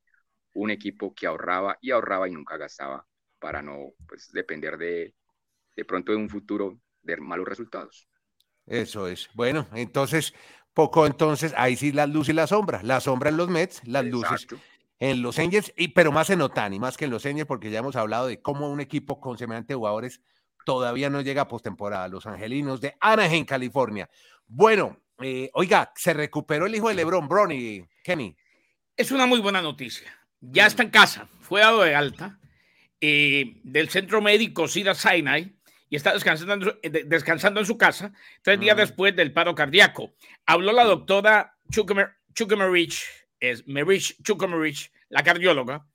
un 0.53 0.71
equipo 0.71 1.13
que 1.13 1.27
ahorraba 1.27 1.77
y 1.81 1.91
ahorraba 1.91 2.27
y 2.27 2.31
nunca 2.31 2.57
gastaba 2.57 3.05
para 3.39 3.61
no 3.61 3.93
pues, 4.07 4.31
depender 4.31 4.77
de, 4.77 5.15
de 5.75 5.85
pronto 5.85 6.11
de 6.11 6.17
un 6.17 6.29
futuro 6.29 6.79
de 7.01 7.17
malos 7.17 7.47
resultados. 7.47 8.07
Eso 8.65 9.07
es. 9.07 9.29
Bueno, 9.33 9.67
entonces, 9.73 10.33
poco 10.73 11.05
entonces, 11.05 11.53
ahí 11.57 11.75
sí 11.75 11.91
la 11.91 12.05
luz 12.07 12.29
y 12.29 12.33
la 12.33 12.47
sombra. 12.47 12.81
La 12.83 12.99
sombra 12.99 13.29
en 13.29 13.37
los 13.37 13.49
Mets, 13.49 13.81
las 13.87 14.05
luces 14.05 14.47
en 14.99 15.23
los 15.23 15.39
Angels, 15.39 15.73
y, 15.75 15.87
pero 15.87 16.11
más 16.11 16.29
en 16.29 16.41
Otani, 16.41 16.79
más 16.79 16.95
que 16.95 17.05
en 17.05 17.11
los 17.11 17.25
Angels, 17.25 17.47
porque 17.47 17.71
ya 17.71 17.79
hemos 17.79 17.95
hablado 17.95 18.27
de 18.27 18.39
cómo 18.39 18.69
un 18.69 18.79
equipo 18.79 19.19
con 19.19 19.35
semejante 19.35 19.73
jugadores 19.73 20.21
todavía 20.63 21.09
no 21.09 21.21
llega 21.21 21.41
a 21.41 21.47
postemporada. 21.47 22.07
Los 22.07 22.27
Angelinos 22.27 22.81
de 22.81 22.95
Anaheim, 22.99 23.43
California. 23.43 24.07
Bueno, 24.45 25.01
eh, 25.19 25.49
oiga, 25.53 25.91
se 25.95 26.13
recuperó 26.13 26.67
el 26.67 26.75
hijo 26.75 26.89
de 26.89 26.93
LeBron, 26.93 27.27
Bronny, 27.27 27.83
Kenny. 28.03 28.37
Es 28.95 29.11
una 29.11 29.25
muy 29.25 29.39
buena 29.39 29.59
noticia 29.59 30.20
ya 30.41 30.65
está 30.65 30.83
en 30.83 30.89
casa, 30.89 31.27
fue 31.39 31.61
dado 31.61 31.83
de 31.83 31.95
alta 31.95 32.39
eh, 32.99 33.57
del 33.63 33.89
centro 33.89 34.21
médico 34.21 34.67
Sida 34.67 34.93
Sinai 34.93 35.55
y 35.89 35.95
está 35.95 36.13
descansando 36.13 36.53
en, 36.53 36.61
su, 36.61 37.07
descansando 37.07 37.59
en 37.59 37.65
su 37.65 37.77
casa 37.77 38.13
tres 38.41 38.59
días 38.59 38.77
después 38.77 39.15
del 39.15 39.33
paro 39.33 39.55
cardíaco. 39.55 40.13
Habló 40.45 40.71
la 40.71 40.85
doctora 40.85 41.57
Chukamerich, 41.69 43.03
es 43.39 43.67
Merich 43.67 44.21
Chukamerich, 44.23 44.91
la 45.09 45.23
cardióloga, 45.23 45.85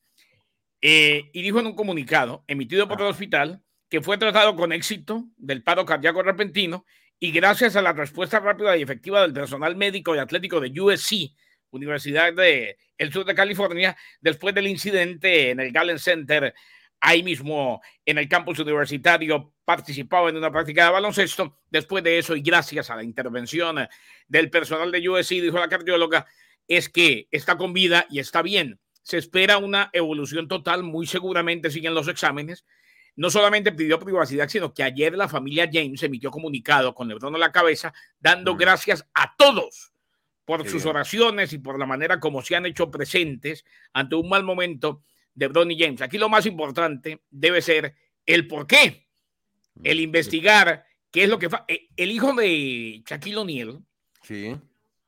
eh, 0.81 1.31
y 1.33 1.43
dijo 1.43 1.61
en 1.61 1.67
un 1.67 1.75
comunicado 1.75 2.45
emitido 2.47 2.87
por 2.87 3.01
el 3.01 3.07
hospital 3.07 3.63
que 3.89 4.03
fue 4.03 4.19
tratado 4.19 4.55
con 4.57 4.73
éxito 4.73 5.25
del 5.37 5.63
paro 5.63 5.87
cardíaco 5.87 6.23
repentino 6.23 6.85
y 7.19 7.31
gracias 7.33 7.77
a 7.77 7.83
la 7.83 7.93
respuesta 7.93 8.41
rápida 8.41 8.77
y 8.77 8.83
efectiva 8.83 9.23
del 9.23 9.33
personal 9.33 9.77
médico 9.77 10.15
y 10.15 10.19
atlético 10.19 10.61
de 10.61 10.79
USC, 10.79 11.35
Universidad 11.71 12.33
de 12.33 12.79
el 12.99 13.13
sur 13.13 13.25
de 13.25 13.35
California, 13.35 13.97
después 14.21 14.55
del 14.55 14.67
incidente 14.67 15.51
en 15.51 15.61
el 15.61 15.73
Galen 15.73 15.99
Center, 15.99 16.55
ahí 17.01 17.23
mismo 17.23 17.81
en 18.05 18.19
el 18.19 18.29
campus 18.29 18.59
universitario, 18.59 19.53
participaba 19.65 20.31
en 20.31 20.37
una 20.37 20.51
práctica 20.51 20.87
de 20.87 20.93
baloncesto. 20.93 21.59
Después 21.71 22.03
de 22.03 22.19
eso, 22.19 22.35
y 22.37 22.41
gracias 22.41 22.91
a 22.91 22.97
la 22.97 23.03
intervención 23.03 23.87
del 24.29 24.51
personal 24.51 24.91
de 24.91 25.09
USC, 25.09 25.31
dijo 25.43 25.59
la 25.59 25.69
cardióloga, 25.69 26.27
es 26.69 26.89
que 26.89 27.29
está 27.31 27.57
con 27.57 27.73
vida 27.73 28.07
y 28.11 28.19
está 28.19 28.43
bien. 28.43 28.81
Se 29.03 29.19
espera 29.19 29.59
una 29.59 29.91
evolución 29.93 30.49
total, 30.49 30.83
muy 30.83 31.07
seguramente 31.07 31.71
siguen 31.71 31.95
los 31.95 32.09
exámenes. 32.09 32.65
No 33.15 33.31
solamente 33.31 33.73
pidió 33.73 33.99
privacidad, 33.99 34.49
sino 34.49 34.75
que 34.75 34.83
ayer 34.83 35.17
la 35.17 35.29
familia 35.29 35.71
James 35.73 36.03
emitió 36.03 36.31
comunicado 36.31 36.95
con 36.95 37.09
Lebron 37.09 37.35
a 37.35 37.39
la 37.39 37.53
cabeza, 37.53 37.95
dando 38.21 38.55
mm. 38.55 38.59
gracias 38.59 39.09
a 39.15 39.35
todos 39.37 39.93
por 40.47 40.67
sus 40.67 40.87
oraciones 40.87 41.53
y 41.53 41.59
por 41.59 41.79
la 41.79 41.87
manera 41.87 42.21
como 42.21 42.41
se 42.41 42.55
han 42.55 42.65
hecho 42.67 42.91
presentes 42.91 43.65
ante 43.93 44.15
un 44.15 44.29
mal 44.29 44.45
momento 44.45 45.03
de 45.35 45.49
Bronny 45.49 45.77
James. 45.79 46.01
Aquí 46.01 46.19
lo 46.19 46.29
más 46.29 46.47
importante 46.47 47.25
debe 47.31 47.61
ser 47.61 47.95
el 48.25 48.47
por 48.47 48.67
qué, 48.67 49.09
el 49.83 50.01
investigar 50.01 50.87
qué 51.11 51.25
es 51.25 51.29
lo 51.29 51.39
que... 51.39 51.51
Eh, 51.67 51.89
el 51.97 52.13
hijo 52.13 52.33
de 52.33 53.03
Shaquille 53.05 53.37
O'Neal, 53.37 53.83
sí. 54.23 54.57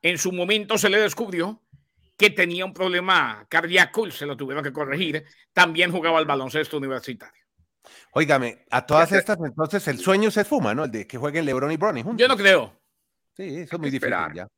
en 0.02 0.18
su 0.18 0.32
momento 0.32 0.76
se 0.76 0.90
le 0.90 0.98
descubrió 0.98 1.62
que 2.16 2.30
tenía 2.30 2.64
un 2.64 2.74
problema 2.74 3.46
cardíaco 3.48 4.08
y 4.08 4.10
se 4.10 4.26
lo 4.26 4.36
tuvieron 4.36 4.64
que 4.64 4.72
corregir. 4.72 5.24
También 5.52 5.92
jugaba 5.92 6.18
al 6.18 6.26
baloncesto 6.26 6.78
universitario. 6.78 7.44
Óigame, 8.10 8.64
a 8.70 8.84
todas 8.84 9.12
estas, 9.12 9.38
entonces 9.38 9.86
el 9.86 10.00
sueño 10.00 10.32
se 10.32 10.44
fuma, 10.44 10.74
¿no? 10.74 10.84
El 10.84 10.90
de 10.90 11.06
que 11.06 11.16
jueguen 11.16 11.46
LeBron 11.46 11.70
y 11.70 11.76
Bronny 11.76 12.02
juntos. 12.02 12.20
Yo 12.20 12.26
no 12.26 12.36
creo. 12.36 12.76
Sí, 13.36 13.60
eso 13.60 13.76
es 13.76 13.80
muy 13.80 13.90
difícil 13.90 14.16
ya 14.34 14.48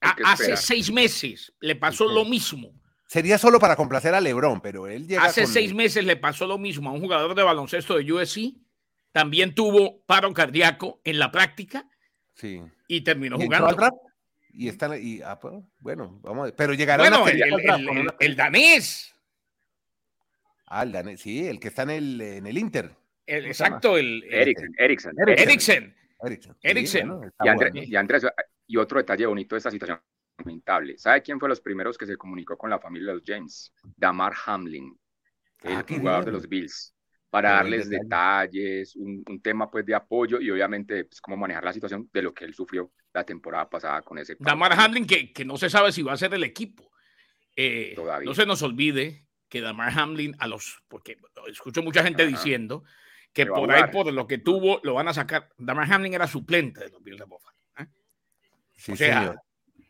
hace 0.00 0.56
seis 0.56 0.90
meses 0.90 1.52
le 1.60 1.76
pasó 1.76 2.06
lo 2.06 2.24
mismo. 2.24 2.72
Sería 3.06 3.38
solo 3.38 3.60
para 3.60 3.76
complacer 3.76 4.14
a 4.14 4.20
Lebron, 4.20 4.60
pero 4.60 4.88
él 4.88 5.06
llega. 5.06 5.24
Hace 5.24 5.46
seis 5.46 5.72
meses 5.72 6.04
le 6.04 6.16
pasó 6.16 6.46
lo 6.46 6.58
mismo 6.58 6.90
a 6.90 6.92
un 6.92 7.00
jugador 7.00 7.34
de 7.34 7.42
baloncesto 7.42 7.96
de 7.96 8.12
USC. 8.12 8.54
También 9.12 9.54
tuvo 9.54 10.02
paro 10.02 10.32
cardíaco 10.34 11.00
en 11.04 11.18
la 11.18 11.30
práctica. 11.30 11.88
Sí. 12.34 12.60
Y 12.88 13.02
terminó 13.02 13.38
jugando. 13.38 13.76
Y 14.52 14.68
está, 14.68 14.96
y, 14.98 15.20
ah, 15.22 15.38
pues, 15.38 15.54
bueno, 15.80 16.18
vamos 16.22 16.40
a 16.40 16.44
ver. 16.46 16.54
Pero 16.56 16.72
llegará 16.72 17.02
bueno, 17.02 17.26
el, 18.18 18.36
danés. 18.36 19.14
Ah, 20.66 20.82
el 20.82 20.92
danés, 20.92 21.20
sí, 21.20 21.46
el 21.46 21.60
que 21.60 21.68
está 21.68 21.82
en 21.82 21.90
el, 21.90 22.20
en 22.20 22.46
el 22.46 22.56
Inter. 22.56 22.90
exacto, 23.26 23.98
el, 23.98 24.24
Eriksen. 24.30 24.74
Eriksen. 24.78 25.94
Eriksen. 26.62 27.32
y, 27.44 27.48
Andrés, 27.48 27.72
y 27.74 27.96
otro 28.76 28.98
detalle 28.98 29.26
bonito 29.26 29.54
de 29.54 29.58
esta 29.58 29.70
situación 29.70 30.00
lamentable. 30.38 30.98
¿Sabe 30.98 31.22
quién 31.22 31.38
fue 31.38 31.48
los 31.48 31.60
primeros 31.60 31.96
que 31.96 32.06
se 32.06 32.16
comunicó 32.16 32.56
con 32.56 32.70
la 32.70 32.78
familia 32.78 33.08
de 33.08 33.14
los 33.14 33.22
James? 33.24 33.72
Damar 33.96 34.34
Hamlin, 34.46 34.98
el 35.62 35.72
ah, 35.72 35.84
jugador 35.88 36.24
de 36.24 36.32
los 36.32 36.48
Bills, 36.48 36.94
para 37.30 37.52
darles 37.52 37.88
detalles, 37.88 38.96
un, 38.96 39.24
tema 39.42 39.70
pues 39.70 39.84
de 39.84 39.94
apoyo 39.94 40.40
y 40.40 40.50
obviamente 40.50 41.04
pues, 41.04 41.20
cómo 41.20 41.36
manejar 41.36 41.64
la 41.64 41.72
situación 41.72 42.08
de 42.12 42.22
lo 42.22 42.32
que 42.32 42.44
él 42.44 42.54
sufrió 42.54 42.92
la 43.12 43.24
temporada 43.24 43.68
pasada 43.68 44.02
con 44.02 44.18
ese. 44.18 44.36
Damar 44.38 44.72
Hamlin, 44.72 45.06
que, 45.06 45.32
que 45.32 45.44
no 45.44 45.56
se 45.56 45.70
sabe 45.70 45.92
si 45.92 46.02
va 46.02 46.12
a 46.12 46.16
ser 46.16 46.34
el 46.34 46.44
equipo. 46.44 46.90
Eh, 47.54 47.96
no 48.24 48.34
se 48.34 48.44
nos 48.44 48.62
olvide 48.62 49.26
que 49.48 49.60
Damar 49.60 49.98
Hamlin 49.98 50.36
a 50.38 50.46
los, 50.46 50.82
porque 50.88 51.16
escucho 51.48 51.82
mucha 51.82 52.02
gente 52.02 52.26
diciendo 52.26 52.84
que 53.32 53.46
por 53.46 53.70
ahí, 53.70 53.90
por 53.90 54.12
lo 54.12 54.26
que 54.26 54.38
tuvo, 54.38 54.80
lo 54.82 54.94
van 54.94 55.08
a 55.08 55.14
sacar. 55.14 55.50
Damar 55.56 55.90
Hamlin 55.90 56.14
era 56.14 56.26
suplente 56.26 56.80
de 56.80 56.90
los 56.90 57.02
Bills 57.02 57.18
de 57.18 57.24
Buffalo 57.24 57.55
o 58.90 58.96
sea, 58.96 59.34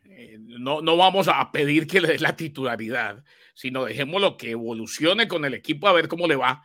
eh, 0.05 0.37
no, 0.41 0.81
no 0.81 0.97
vamos 0.97 1.29
a 1.29 1.51
pedir 1.53 1.87
que 1.87 2.01
le 2.01 2.09
dé 2.09 2.19
la 2.19 2.37
titularidad, 2.37 3.25
sino 3.55 3.85
dejémoslo 3.85 4.37
que 4.37 4.53
evolucione 4.53 5.29
con 5.29 5.45
el 5.45 5.55
equipo 5.55 5.89
a 5.89 5.93
ver 5.93 6.09
cómo 6.09 6.27
le 6.27 6.37
va 6.37 6.63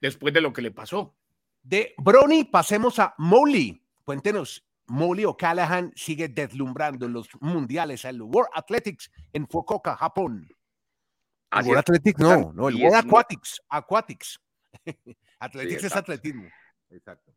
después 0.00 0.34
de 0.34 0.40
lo 0.40 0.52
que 0.52 0.62
le 0.62 0.70
pasó. 0.70 1.16
De 1.62 1.94
Brony 1.98 2.44
pasemos 2.44 2.98
a 2.98 3.14
Molly. 3.18 3.82
Cuéntenos, 4.04 4.64
Molly 4.86 5.24
O'Callaghan 5.24 5.92
sigue 5.96 6.28
deslumbrando 6.28 7.06
en 7.06 7.12
los 7.12 7.28
mundiales, 7.40 8.04
el 8.04 8.22
World 8.22 8.50
Athletics 8.54 9.10
en 9.32 9.48
Fukuoka, 9.48 9.96
Japón. 9.96 10.48
World 11.52 11.78
Athletics 11.78 12.20
no, 12.20 12.52
no, 12.52 12.68
el 12.68 12.76
World 12.76 12.94
Aquatics, 12.94 13.60
Aquatics. 13.68 14.40
Athletics 15.40 15.84
es 15.84 15.96
atletismo. 15.96 16.48
Exacto. 16.90 17.32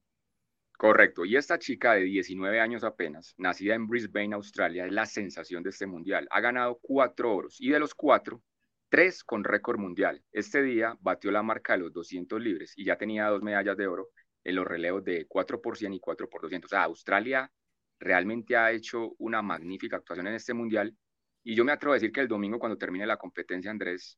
Correcto. 0.79 1.25
Y 1.25 1.35
esta 1.35 1.59
chica 1.59 1.95
de 1.95 2.03
19 2.03 2.61
años 2.61 2.85
apenas, 2.85 3.35
nacida 3.37 3.75
en 3.75 3.85
Brisbane, 3.85 4.33
Australia, 4.33 4.85
es 4.85 4.93
la 4.93 5.05
sensación 5.05 5.61
de 5.61 5.71
este 5.71 5.85
mundial. 5.85 6.25
Ha 6.31 6.39
ganado 6.39 6.79
cuatro 6.81 7.35
oros 7.35 7.57
y 7.59 7.69
de 7.69 7.79
los 7.79 7.93
cuatro, 7.93 8.41
tres 8.87 9.25
con 9.25 9.43
récord 9.43 9.77
mundial. 9.77 10.23
Este 10.31 10.63
día 10.63 10.95
batió 11.01 11.31
la 11.31 11.43
marca 11.43 11.73
de 11.73 11.79
los 11.79 11.91
200 11.91 12.41
libres 12.41 12.71
y 12.77 12.85
ya 12.85 12.97
tenía 12.97 13.27
dos 13.27 13.43
medallas 13.43 13.75
de 13.75 13.87
oro 13.87 14.07
en 14.45 14.55
los 14.55 14.65
relevos 14.65 15.03
de 15.03 15.25
4 15.27 15.61
por 15.61 15.75
100 15.75 15.95
y 15.95 15.99
4 15.99 16.29
por 16.29 16.43
200. 16.43 16.71
O 16.71 16.73
sea, 16.73 16.83
Australia 16.85 17.51
realmente 17.99 18.55
ha 18.55 18.71
hecho 18.71 19.15
una 19.17 19.41
magnífica 19.41 19.97
actuación 19.97 20.27
en 20.27 20.35
este 20.35 20.53
mundial. 20.53 20.95
Y 21.43 21.55
yo 21.55 21.65
me 21.65 21.73
atrevo 21.73 21.91
a 21.91 21.97
decir 21.97 22.13
que 22.13 22.21
el 22.21 22.29
domingo, 22.29 22.57
cuando 22.57 22.77
termine 22.77 23.05
la 23.05 23.17
competencia, 23.17 23.69
Andrés, 23.69 24.17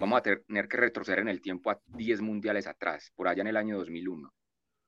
vamos 0.00 0.18
a 0.18 0.22
tener 0.22 0.66
que 0.66 0.76
retroceder 0.76 1.20
en 1.20 1.28
el 1.28 1.40
tiempo 1.40 1.70
a 1.70 1.80
10 1.86 2.20
mundiales 2.20 2.66
atrás, 2.66 3.12
por 3.14 3.28
allá 3.28 3.42
en 3.42 3.46
el 3.46 3.56
año 3.56 3.78
2001. 3.78 4.28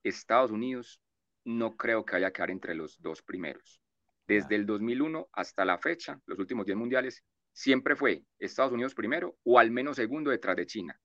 Estados 0.03 0.51
Unidos 0.51 0.99
no 1.45 1.75
creo 1.75 2.05
que 2.05 2.13
vaya 2.13 2.27
a 2.27 2.31
quedar 2.31 2.51
entre 2.51 2.75
los 2.75 3.01
dos 3.01 3.21
primeros. 3.21 3.81
Desde 4.27 4.55
el 4.55 4.65
2001 4.65 5.29
hasta 5.33 5.65
la 5.65 5.77
fecha, 5.77 6.19
los 6.25 6.39
últimos 6.39 6.65
10 6.65 6.77
mundiales, 6.77 7.23
siempre 7.51 7.95
fue 7.95 8.23
Estados 8.39 8.71
Unidos 8.71 8.95
primero 8.95 9.37
o 9.43 9.59
al 9.59 9.71
menos 9.71 9.97
segundo 9.97 10.31
detrás 10.31 10.55
de 10.55 10.65
China. 10.65 10.99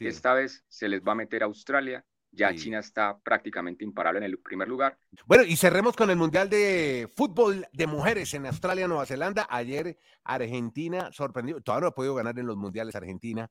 Esta 0.00 0.34
vez 0.34 0.64
se 0.68 0.88
les 0.88 1.02
va 1.02 1.12
a 1.12 1.16
meter 1.16 1.42
a 1.42 1.46
Australia. 1.46 2.04
Ya 2.32 2.52
China 2.52 2.80
está 2.80 3.16
prácticamente 3.20 3.84
imparable 3.84 4.18
en 4.18 4.24
el 4.24 4.38
primer 4.40 4.66
lugar. 4.66 4.98
Bueno, 5.24 5.44
y 5.44 5.54
cerremos 5.54 5.94
con 5.94 6.10
el 6.10 6.16
Mundial 6.16 6.50
de 6.50 7.08
Fútbol 7.14 7.64
de 7.72 7.86
Mujeres 7.86 8.34
en 8.34 8.46
Australia, 8.46 8.88
Nueva 8.88 9.06
Zelanda. 9.06 9.46
Ayer 9.48 9.96
Argentina 10.24 11.12
sorprendió, 11.12 11.60
todavía 11.60 11.82
no 11.82 11.88
ha 11.88 11.94
podido 11.94 12.16
ganar 12.16 12.36
en 12.36 12.46
los 12.46 12.56
Mundiales 12.56 12.96
Argentina, 12.96 13.48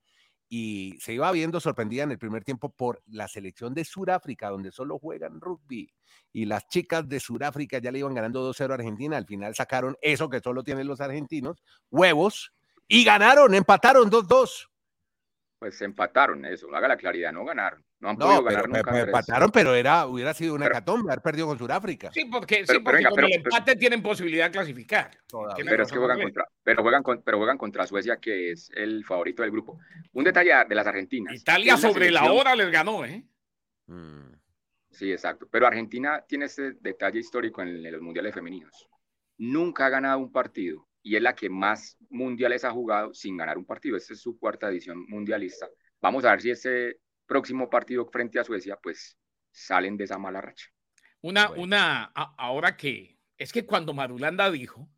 y 0.49 0.97
se 0.99 1.13
iba 1.13 1.31
viendo 1.31 1.59
sorprendida 1.59 2.03
en 2.03 2.11
el 2.11 2.19
primer 2.19 2.43
tiempo 2.43 2.69
por 2.69 3.01
la 3.07 3.27
selección 3.27 3.73
de 3.73 3.85
Sudáfrica, 3.85 4.49
donde 4.49 4.71
solo 4.71 4.99
juegan 4.99 5.41
rugby. 5.41 5.91
Y 6.31 6.45
las 6.45 6.67
chicas 6.67 7.07
de 7.07 7.19
Sudáfrica 7.19 7.79
ya 7.79 7.91
le 7.91 7.99
iban 7.99 8.13
ganando 8.13 8.51
2-0 8.53 8.71
a 8.71 8.75
Argentina. 8.75 9.17
Al 9.17 9.25
final 9.25 9.55
sacaron 9.55 9.97
eso 10.01 10.29
que 10.29 10.39
solo 10.39 10.63
tienen 10.63 10.87
los 10.87 11.01
argentinos, 11.01 11.63
huevos, 11.89 12.53
y 12.87 13.03
ganaron, 13.03 13.55
empataron 13.55 14.11
2-2. 14.11 14.69
Pues 15.63 15.81
empataron, 15.81 16.43
eso, 16.43 16.67
haga 16.75 16.89
la 16.89 16.97
claridad, 16.97 17.31
no 17.31 17.45
ganaron. 17.45 17.81
No 18.01 18.09
han 18.09 18.17
podido 18.17 18.43
ganar 18.43 18.67
nunca. 18.67 18.99
empataron, 18.99 19.49
pero 19.49 19.73
era, 19.73 20.07
hubiera 20.07 20.33
sido 20.33 20.55
una 20.55 20.67
hecatombe 20.67 21.09
haber 21.09 21.23
perdido 21.23 21.47
con 21.47 21.57
Sudáfrica. 21.57 22.11
Sí, 22.11 22.25
porque, 22.25 22.67
sí, 22.67 22.79
porque 22.79 23.05
con 23.05 23.23
el 23.23 23.35
empate 23.35 23.77
tienen 23.77 24.03
posibilidad 24.03 24.47
de 24.47 24.51
clasificar. 24.51 25.11
Pero 25.55 25.83
es 25.83 25.89
que 25.89 25.97
juegan 25.97 26.21
contra, 26.21 26.49
pero 26.63 26.81
juegan, 26.81 27.03
pero 27.23 27.37
juegan 27.37 27.57
contra 27.57 27.87
Suecia, 27.87 28.17
que 28.17 28.51
es 28.51 28.71
el 28.75 29.05
favorito 29.05 29.41
del 29.41 29.51
grupo. 29.51 29.79
Un 30.11 30.25
detalle 30.25 30.51
de 30.67 30.75
las 30.75 30.85
argentinas. 30.85 31.33
Italia 31.33 31.77
sobre 31.77 32.11
la 32.11 32.29
hora 32.29 32.57
les 32.57 32.69
ganó, 32.69 33.05
¿eh? 33.05 33.23
Mm. 33.85 34.33
Sí, 34.91 35.13
exacto. 35.13 35.47
Pero 35.49 35.65
Argentina 35.65 36.25
tiene 36.27 36.43
este 36.43 36.73
detalle 36.73 37.19
histórico 37.19 37.61
en 37.61 37.89
los 37.89 38.01
mundiales 38.01 38.33
femeninos. 38.33 38.89
Nunca 39.37 39.85
ha 39.85 39.89
ganado 39.89 40.19
un 40.19 40.29
partido 40.33 40.89
y 41.03 41.17
es 41.17 41.21
la 41.21 41.35
que 41.35 41.49
más 41.49 41.97
mundiales 42.09 42.63
ha 42.63 42.71
jugado 42.71 43.13
sin 43.13 43.35
ganar 43.37 43.57
un 43.57 43.65
partido. 43.65 43.97
Esta 43.97 44.13
es 44.13 44.21
su 44.21 44.39
cuarta 44.39 44.69
edición 44.69 45.05
mundialista. 45.07 45.69
Vamos 46.01 46.23
a 46.23 46.31
ver 46.31 46.41
si 46.41 46.49
ese 46.51 46.99
próximo 47.27 47.69
partido 47.69 48.05
frente 48.05 48.39
a 48.39 48.43
Suecia, 48.43 48.77
pues 48.81 49.17
salen 49.51 49.97
de 49.97 50.05
esa 50.05 50.17
mala 50.17 50.41
racha. 50.41 50.67
Una, 51.21 51.51
una, 51.51 52.05
ahora 52.37 52.75
que, 52.75 53.17
es 53.37 53.51
que 53.51 53.65
cuando 53.65 53.93
Marulanda 53.93 54.49
dijo, 54.49 54.89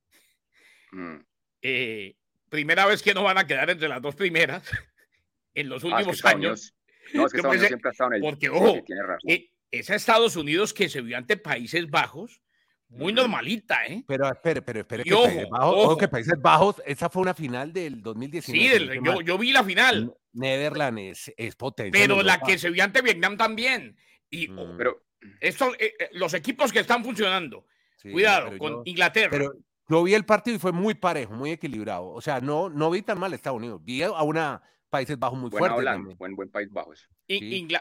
mm. 0.92 1.18
eh, 1.62 2.16
primera 2.50 2.86
vez 2.86 3.02
que 3.02 3.14
no 3.14 3.24
van 3.24 3.38
a 3.38 3.48
quedar 3.48 3.70
entre 3.70 3.90
las 3.90 4.02
dos 4.02 4.16
primeras 4.16 4.70
en 5.54 5.70
los 5.70 5.84
ah, 5.84 5.88
últimos 5.88 6.24
años. 6.26 6.76
No, 7.14 7.26
es 7.26 7.34
que 7.34 7.42
siempre 7.42 7.90
ha 7.90 7.92
estado 7.92 8.12
en 8.12 8.16
el 8.16 8.22
Porque, 8.22 8.50
ojo, 8.50 8.84
tiene 8.84 9.04
razón. 9.04 9.30
Eh, 9.30 9.50
es 9.72 9.90
a 9.90 9.96
Estados 9.96 10.36
Unidos 10.36 10.74
que 10.74 10.90
se 10.90 11.02
vio 11.02 11.18
ante 11.18 11.38
Países 11.38 11.90
Bajos, 11.90 12.42
muy 12.90 13.14
normalita, 13.14 13.86
¿eh? 13.86 14.04
Pero 14.08 14.28
espere, 14.28 14.62
pero 14.62 14.80
espere, 14.82 15.04
que, 15.04 15.12
Países 15.12 15.50
Bajos, 15.50 15.98
que 15.98 16.08
Países 16.08 16.42
Bajos, 16.42 16.82
esa 16.86 17.10
fue 17.10 17.22
una 17.22 17.34
final 17.34 17.74
del 17.74 18.02
2019. 18.02 18.94
Sí, 18.94 19.00
yo, 19.04 19.22
yo, 19.22 19.38
vi 19.38 19.52
la 19.52 19.64
final. 19.64 20.14
Netherlands 20.34 21.32
es, 21.36 21.56
potente. 21.56 21.98
Pero 21.98 22.22
la 22.22 22.40
que 22.40 22.58
se 22.58 22.70
vio 22.70 22.84
ante 22.84 23.02
Vietnam 23.02 23.38
también. 23.38 23.98
Y 24.30 24.48
mm. 24.50 24.78
pero 24.78 25.06
estos, 25.40 25.74
eh, 25.80 25.94
eh, 26.00 26.10
los 26.14 26.34
equipos 26.34 26.72
que 26.72 26.80
están 26.80 27.04
funcionando, 27.04 27.66
cuidado, 28.02 28.58
con 28.58 28.82
Inglaterra. 28.86 29.32
Pero 29.32 29.54
yo 29.88 30.04
vi 30.04 30.14
el 30.14 30.26
partido 30.26 30.56
y 30.56 30.60
fue 30.60 30.72
muy 30.72 30.94
parejo, 30.94 31.34
muy 31.34 31.52
equilibrado. 31.52 32.08
O 32.08 32.22
sea, 32.22 32.40
no, 32.40 32.70
no 32.70 32.90
vi 32.90 33.02
tan 33.02 33.20
mal 33.20 33.34
Estados 33.34 33.58
Unidos. 33.58 33.82
Vi 33.84 34.04
a 34.04 34.12
una 34.24 34.62
Países 34.90 35.18
Bajos 35.20 35.38
muy 35.38 35.50
fuerte. 35.50 36.16
buen, 36.18 36.36
buen 36.36 36.50
País 36.50 36.72
Bajos. 36.72 37.10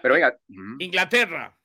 pero 0.02 0.16
Inglaterra, 0.78 1.56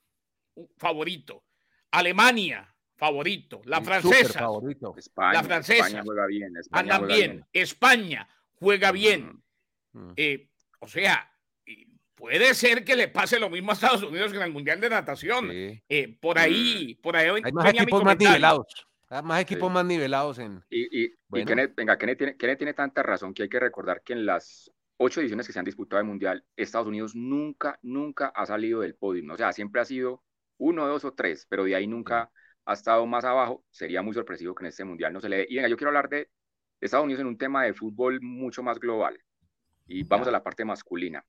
favorito. 0.77 1.43
Alemania, 1.91 2.73
favorito. 2.99 3.61
La 3.63 3.81
francesa. 3.81 4.39
Favorito. 4.39 4.93
España, 4.97 5.33
la 5.33 5.43
francesa. 5.43 5.85
España 5.87 6.03
juega 6.03 6.27
bien. 6.27 6.57
España 6.57 6.95
andan 6.95 7.07
bien. 7.07 7.45
España 7.53 8.29
juega 8.55 8.91
bien. 8.91 9.43
Eh, 10.15 10.49
o 10.79 10.87
sea, 10.87 11.31
puede 12.13 12.53
ser 12.53 12.83
que 12.83 12.95
le 12.95 13.07
pase 13.07 13.39
lo 13.39 13.49
mismo 13.49 13.71
a 13.71 13.73
Estados 13.73 14.03
Unidos 14.03 14.31
que 14.31 14.37
en 14.37 14.43
el 14.43 14.51
Mundial 14.51 14.81
de 14.81 14.89
Natación. 14.89 15.49
Eh, 15.51 16.17
por 16.19 16.37
ahí, 16.37 16.95
por 17.01 17.15
ahí. 17.15 17.29
Hay 17.43 17.51
más 17.51 17.73
equipos 17.73 18.03
más 18.03 18.17
nivelados. 18.17 18.87
Hay 19.07 19.23
más 19.23 19.41
equipos 19.41 19.71
más 19.71 19.85
nivelados 19.85 20.37
en. 20.37 20.63
Y, 20.69 21.05
y, 21.05 21.15
venga, 21.29 21.97
Kenneth 21.97 22.17
tiene, 22.37 22.55
tiene 22.55 22.73
tanta 22.73 23.01
razón 23.01 23.33
que 23.33 23.43
hay 23.43 23.49
que 23.49 23.59
recordar 23.59 24.03
que 24.03 24.13
en 24.13 24.25
las 24.25 24.71
ocho 24.97 25.21
ediciones 25.21 25.47
que 25.47 25.53
se 25.53 25.59
han 25.59 25.65
disputado 25.65 26.01
el 26.01 26.05
Mundial, 26.05 26.45
Estados 26.57 26.87
Unidos 26.87 27.15
nunca, 27.15 27.79
nunca 27.81 28.27
ha 28.35 28.45
salido 28.45 28.81
del 28.81 28.95
podio. 28.95 29.33
O 29.33 29.37
sea, 29.37 29.53
siempre 29.53 29.81
ha 29.81 29.85
sido 29.85 30.21
uno, 30.57 30.85
dos 30.85 31.05
o 31.05 31.13
tres, 31.13 31.47
pero 31.49 31.63
de 31.63 31.75
ahí 31.75 31.87
nunca 31.87 32.29
ha 32.69 32.73
estado 32.73 33.05
más 33.07 33.25
abajo, 33.25 33.65
sería 33.71 34.03
muy 34.03 34.13
sorpresivo 34.13 34.53
que 34.53 34.63
en 34.63 34.67
este 34.67 34.85
mundial 34.85 35.11
no 35.11 35.19
se 35.19 35.27
le 35.27 35.37
dé. 35.37 35.47
Y 35.49 35.55
venga, 35.55 35.67
yo 35.67 35.75
quiero 35.75 35.89
hablar 35.89 36.07
de 36.07 36.29
Estados 36.79 37.03
Unidos 37.03 37.21
en 37.21 37.27
un 37.27 37.37
tema 37.37 37.63
de 37.63 37.73
fútbol 37.73 38.21
mucho 38.21 38.61
más 38.61 38.79
global. 38.79 39.19
Y 39.87 40.03
vamos 40.03 40.27
a 40.27 40.31
la 40.31 40.43
parte 40.43 40.63
masculina. 40.63 41.25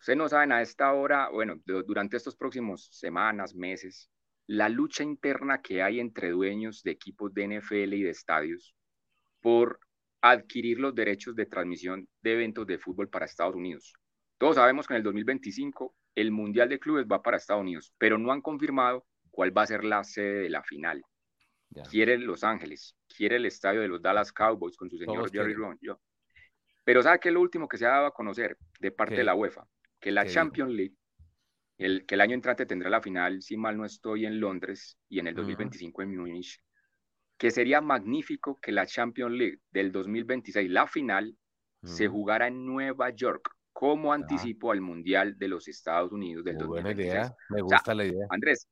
Ustedes 0.00 0.16
no 0.16 0.28
saben 0.28 0.52
a 0.52 0.62
esta 0.62 0.94
hora, 0.94 1.28
bueno, 1.28 1.56
durante 1.66 2.16
estos 2.16 2.36
próximos 2.36 2.88
semanas, 2.90 3.54
meses, 3.54 4.10
la 4.46 4.70
lucha 4.70 5.02
interna 5.02 5.60
que 5.60 5.82
hay 5.82 6.00
entre 6.00 6.30
dueños 6.30 6.82
de 6.82 6.92
equipos 6.92 7.34
de 7.34 7.58
NFL 7.58 7.92
y 7.92 8.02
de 8.04 8.10
estadios 8.10 8.74
por 9.42 9.78
adquirir 10.22 10.78
los 10.78 10.94
derechos 10.94 11.36
de 11.36 11.44
transmisión 11.44 12.08
de 12.22 12.32
eventos 12.32 12.66
de 12.66 12.78
fútbol 12.78 13.10
para 13.10 13.26
Estados 13.26 13.54
Unidos. 13.54 13.92
Todos 14.38 14.54
sabemos 14.54 14.86
que 14.86 14.94
en 14.94 14.98
el 14.98 15.02
2025 15.02 15.94
el 16.14 16.30
Mundial 16.30 16.70
de 16.70 16.78
Clubes 16.78 17.06
va 17.06 17.22
para 17.22 17.36
Estados 17.36 17.60
Unidos, 17.60 17.92
pero 17.98 18.16
no 18.16 18.32
han 18.32 18.40
confirmado 18.40 19.04
cuál 19.36 19.56
va 19.56 19.62
a 19.62 19.66
ser 19.66 19.84
la 19.84 20.02
sede 20.02 20.44
de 20.44 20.50
la 20.50 20.62
final. 20.62 21.02
Quiere 21.90 22.16
Los 22.16 22.42
Ángeles, 22.42 22.96
quiere 23.06 23.36
el 23.36 23.44
estadio 23.44 23.82
de 23.82 23.88
los 23.88 24.00
Dallas 24.00 24.32
Cowboys 24.32 24.78
con 24.78 24.88
su 24.88 24.96
señor 24.96 25.30
Jerry 25.30 25.52
Ron. 25.52 25.78
Pero 26.82 27.02
¿sabe 27.02 27.20
qué 27.20 27.28
es 27.28 27.34
lo 27.34 27.42
último 27.42 27.68
que 27.68 27.76
se 27.76 27.84
ha 27.84 27.90
dado 27.90 28.06
a 28.06 28.14
conocer 28.14 28.56
de 28.80 28.90
parte 28.92 29.16
de 29.16 29.24
la 29.24 29.34
UEFA? 29.34 29.68
Que 30.00 30.10
la 30.10 30.24
Champions 30.24 30.72
League, 30.72 30.94
el, 31.76 32.06
que 32.06 32.14
el 32.14 32.22
año 32.22 32.32
entrante 32.32 32.64
tendrá 32.64 32.88
la 32.88 33.02
final, 33.02 33.42
si 33.42 33.58
mal 33.58 33.76
no 33.76 33.84
estoy, 33.84 34.24
en 34.24 34.40
Londres 34.40 34.98
y 35.10 35.18
en 35.18 35.26
el 35.26 35.34
2025 35.34 36.00
en 36.00 36.16
Múnich, 36.16 36.58
que 37.36 37.50
sería 37.50 37.82
magnífico 37.82 38.58
que 38.58 38.72
la 38.72 38.86
Champions 38.86 39.34
League 39.34 39.58
del 39.70 39.92
2026, 39.92 40.70
la 40.70 40.86
final, 40.86 41.36
se 41.82 42.08
jugara 42.08 42.48
en 42.48 42.64
Nueva 42.64 43.10
York 43.10 43.50
como 43.74 44.14
anticipo 44.14 44.72
al 44.72 44.80
Mundial 44.80 45.36
de 45.36 45.48
los 45.48 45.68
Estados 45.68 46.10
Unidos 46.10 46.42
del 46.42 46.54
Muy 46.54 46.78
2026. 46.78 47.06
Buena 47.06 47.26
idea, 47.26 47.36
me 47.50 47.60
gusta 47.60 47.94
la 47.94 48.04
idea. 48.06 48.26
Andrés, 48.30 48.66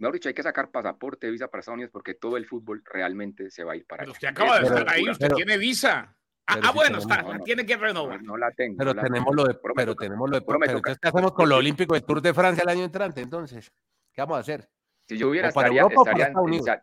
mejor 0.00 0.14
dicho, 0.14 0.28
hay 0.28 0.34
que 0.34 0.42
sacar 0.42 0.70
pasaporte, 0.70 1.30
visa 1.30 1.48
para 1.48 1.60
Estados 1.60 1.76
Unidos 1.76 1.90
porque 1.92 2.14
todo 2.14 2.36
el 2.36 2.46
fútbol 2.46 2.82
realmente 2.84 3.50
se 3.50 3.64
va 3.64 3.74
a 3.74 3.76
ir 3.76 3.86
para 3.86 4.02
allá. 4.02 4.12
Usted 4.12 4.28
acaba 4.28 4.58
de 4.58 4.66
estar 4.66 4.88
ahí, 4.88 5.08
usted 5.08 5.28
tiene 5.32 5.58
visa. 5.58 6.16
Ah, 6.46 6.58
ah 6.64 6.72
bueno, 6.72 6.98
está, 6.98 7.22
la 7.22 7.38
tiene 7.40 7.64
que 7.64 7.76
renovar. 7.76 8.22
No, 8.22 8.36
la 8.36 8.50
tengo. 8.50 8.76
Pero 8.78 8.94
tenemos 8.94 9.34
lo 9.34 9.44
de, 9.44 9.54
pero 9.76 9.94
tenemos 9.94 10.30
lo 10.30 10.40
de, 10.40 10.42
pero 10.42 10.82
¿qué 10.82 10.96
hacemos 11.00 11.32
con 11.32 11.48
lo 11.48 11.56
olímpico 11.58 11.94
de 11.94 12.00
Tour 12.00 12.20
de 12.22 12.34
Francia 12.34 12.62
el 12.62 12.70
año 12.70 12.84
entrante? 12.84 13.20
Entonces, 13.20 13.70
¿qué 14.12 14.22
vamos 14.22 14.38
a 14.38 14.40
hacer? 14.40 14.68
Si 15.06 15.18
yo 15.18 15.28
hubiera, 15.28 15.48
estaría, 15.48 15.82
estaría, 15.82 16.32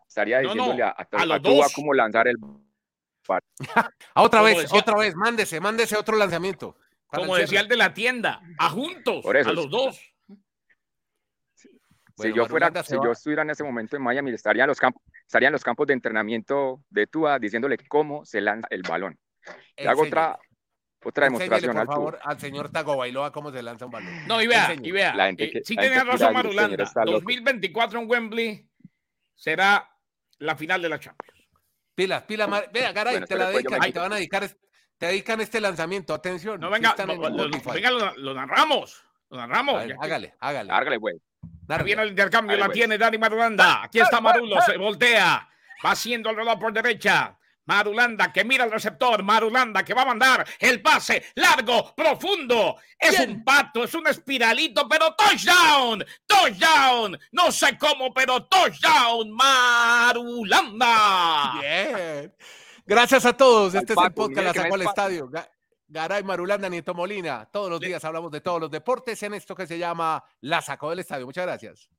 estaría, 0.06 0.38
diciéndole 0.40 0.82
a, 0.82 0.88
a, 0.88 1.08
a, 1.10 1.34
a 1.34 1.68
cómo 1.74 1.94
lanzar 1.94 2.28
el... 2.28 2.36
a 4.14 4.22
otra 4.22 4.42
vez, 4.42 4.72
otra 4.72 4.96
vez, 4.96 5.14
mándese, 5.14 5.60
mándese 5.60 5.96
otro 5.96 6.16
lanzamiento. 6.16 6.76
Como 7.08 7.36
decía 7.36 7.60
el 7.60 7.68
de 7.68 7.76
la 7.76 7.92
tienda, 7.92 8.40
a 8.58 8.70
juntos, 8.70 9.24
a 9.24 9.52
los 9.52 9.68
dos 9.68 10.00
si 12.18 12.32
yo 12.32 12.46
fuera, 12.46 12.82
si 12.82 12.94
yo 12.94 13.12
estuviera 13.12 13.42
en 13.42 13.50
ese 13.50 13.64
momento 13.64 13.96
en 13.96 14.02
Miami, 14.02 14.32
estaría 14.32 14.64
en 14.64 14.68
los 14.68 14.78
campos, 14.78 15.02
estaría 15.26 15.48
en 15.48 15.52
los 15.52 15.64
campos 15.64 15.86
de 15.86 15.94
entrenamiento 15.94 16.82
de 16.90 17.06
Tua 17.06 17.38
diciéndole 17.38 17.78
cómo 17.88 18.24
se 18.24 18.40
lanza 18.40 18.66
el 18.70 18.82
balón. 18.82 19.18
hago 19.86 20.02
otra, 20.02 20.38
otra 21.04 21.26
demostración 21.26 21.76
por 21.76 21.86
favor, 21.86 22.18
al 22.22 22.40
señor 22.40 22.70
Tago 22.70 22.96
Bailoa 22.96 23.32
cómo 23.32 23.50
se 23.52 23.62
lanza 23.62 23.86
un 23.86 23.92
balón. 23.92 24.26
No, 24.26 24.42
y 24.42 24.46
vea, 24.46 24.74
y 24.80 24.90
vea. 24.90 25.14
La 25.14 25.28
eh, 25.30 25.62
sí 25.64 25.76
tenía 25.76 26.04
razón 26.04 26.32
Marulanda. 26.32 26.90
2024 27.04 28.00
en 28.00 28.10
Wembley 28.10 28.68
será 29.34 29.88
la 30.38 30.56
final 30.56 30.82
de 30.82 30.88
la 30.88 30.98
Champions. 30.98 31.38
Pilas, 31.94 32.22
pilas, 32.22 32.48
vea, 32.72 32.94
caray, 32.94 33.24
te 33.24 33.36
la 33.36 33.50
dedican, 33.50 33.92
te 33.92 33.98
van 33.98 34.12
a 34.12 34.16
dedicar, 34.16 34.48
te 34.98 35.06
dedican 35.06 35.40
este 35.40 35.60
lanzamiento, 35.60 36.14
atención. 36.14 36.60
No, 36.60 36.70
venga, 36.70 36.94
lo, 37.04 37.50
venga, 37.72 37.90
lo, 37.90 38.34
narramos, 38.34 39.04
lo 39.30 39.36
narramos. 39.38 39.82
hágale, 40.00 40.34
hágale. 40.38 40.72
Hágale, 40.72 40.96
güey. 40.96 41.20
Viene 41.84 42.02
el 42.02 42.08
intercambio, 42.10 42.56
la 42.56 42.68
tiene 42.70 42.96
Dani 42.96 43.18
Marulanda. 43.18 43.82
Aquí 43.84 44.00
está 44.00 44.20
Marulo, 44.20 44.60
se 44.62 44.76
voltea. 44.76 45.48
Va 45.84 45.90
haciendo 45.90 46.30
el 46.30 46.36
reloj 46.36 46.58
por 46.58 46.72
derecha. 46.72 47.38
Marulanda 47.66 48.32
que 48.32 48.44
mira 48.44 48.64
el 48.64 48.72
receptor, 48.72 49.22
Marulanda 49.22 49.84
que 49.84 49.92
va 49.92 50.00
a 50.02 50.06
mandar 50.06 50.46
el 50.58 50.80
pase 50.80 51.26
largo, 51.34 51.94
profundo. 51.94 52.76
Es 52.98 53.20
un 53.20 53.44
pato, 53.44 53.84
es 53.84 53.92
un 53.94 54.06
espiralito, 54.06 54.88
pero 54.88 55.14
touchdown, 55.14 56.02
touchdown. 56.26 57.18
No 57.32 57.52
sé 57.52 57.76
cómo, 57.76 58.14
pero 58.14 58.46
touchdown, 58.46 59.30
Marulanda. 59.30 60.86
Bien. 61.60 62.34
Gracias 62.86 63.26
a 63.26 63.34
todos. 63.34 63.74
Este 63.74 63.92
es 63.92 63.98
el 64.02 64.14
podcast 64.14 64.46
La 64.46 64.54
Sacó 64.54 64.74
al 64.74 64.82
Estadio. 64.82 65.30
Garay 65.88 66.22
Marulanda, 66.22 66.68
Nieto 66.68 66.94
Molina. 66.94 67.48
Todos 67.50 67.70
los 67.70 67.80
días 67.80 68.04
hablamos 68.04 68.30
de 68.30 68.42
todos 68.42 68.60
los 68.60 68.70
deportes 68.70 69.22
en 69.22 69.34
esto 69.34 69.54
que 69.54 69.66
se 69.66 69.78
llama 69.78 70.22
La 70.42 70.60
Sacó 70.60 70.90
del 70.90 70.98
Estadio. 70.98 71.24
Muchas 71.24 71.46
gracias. 71.46 71.90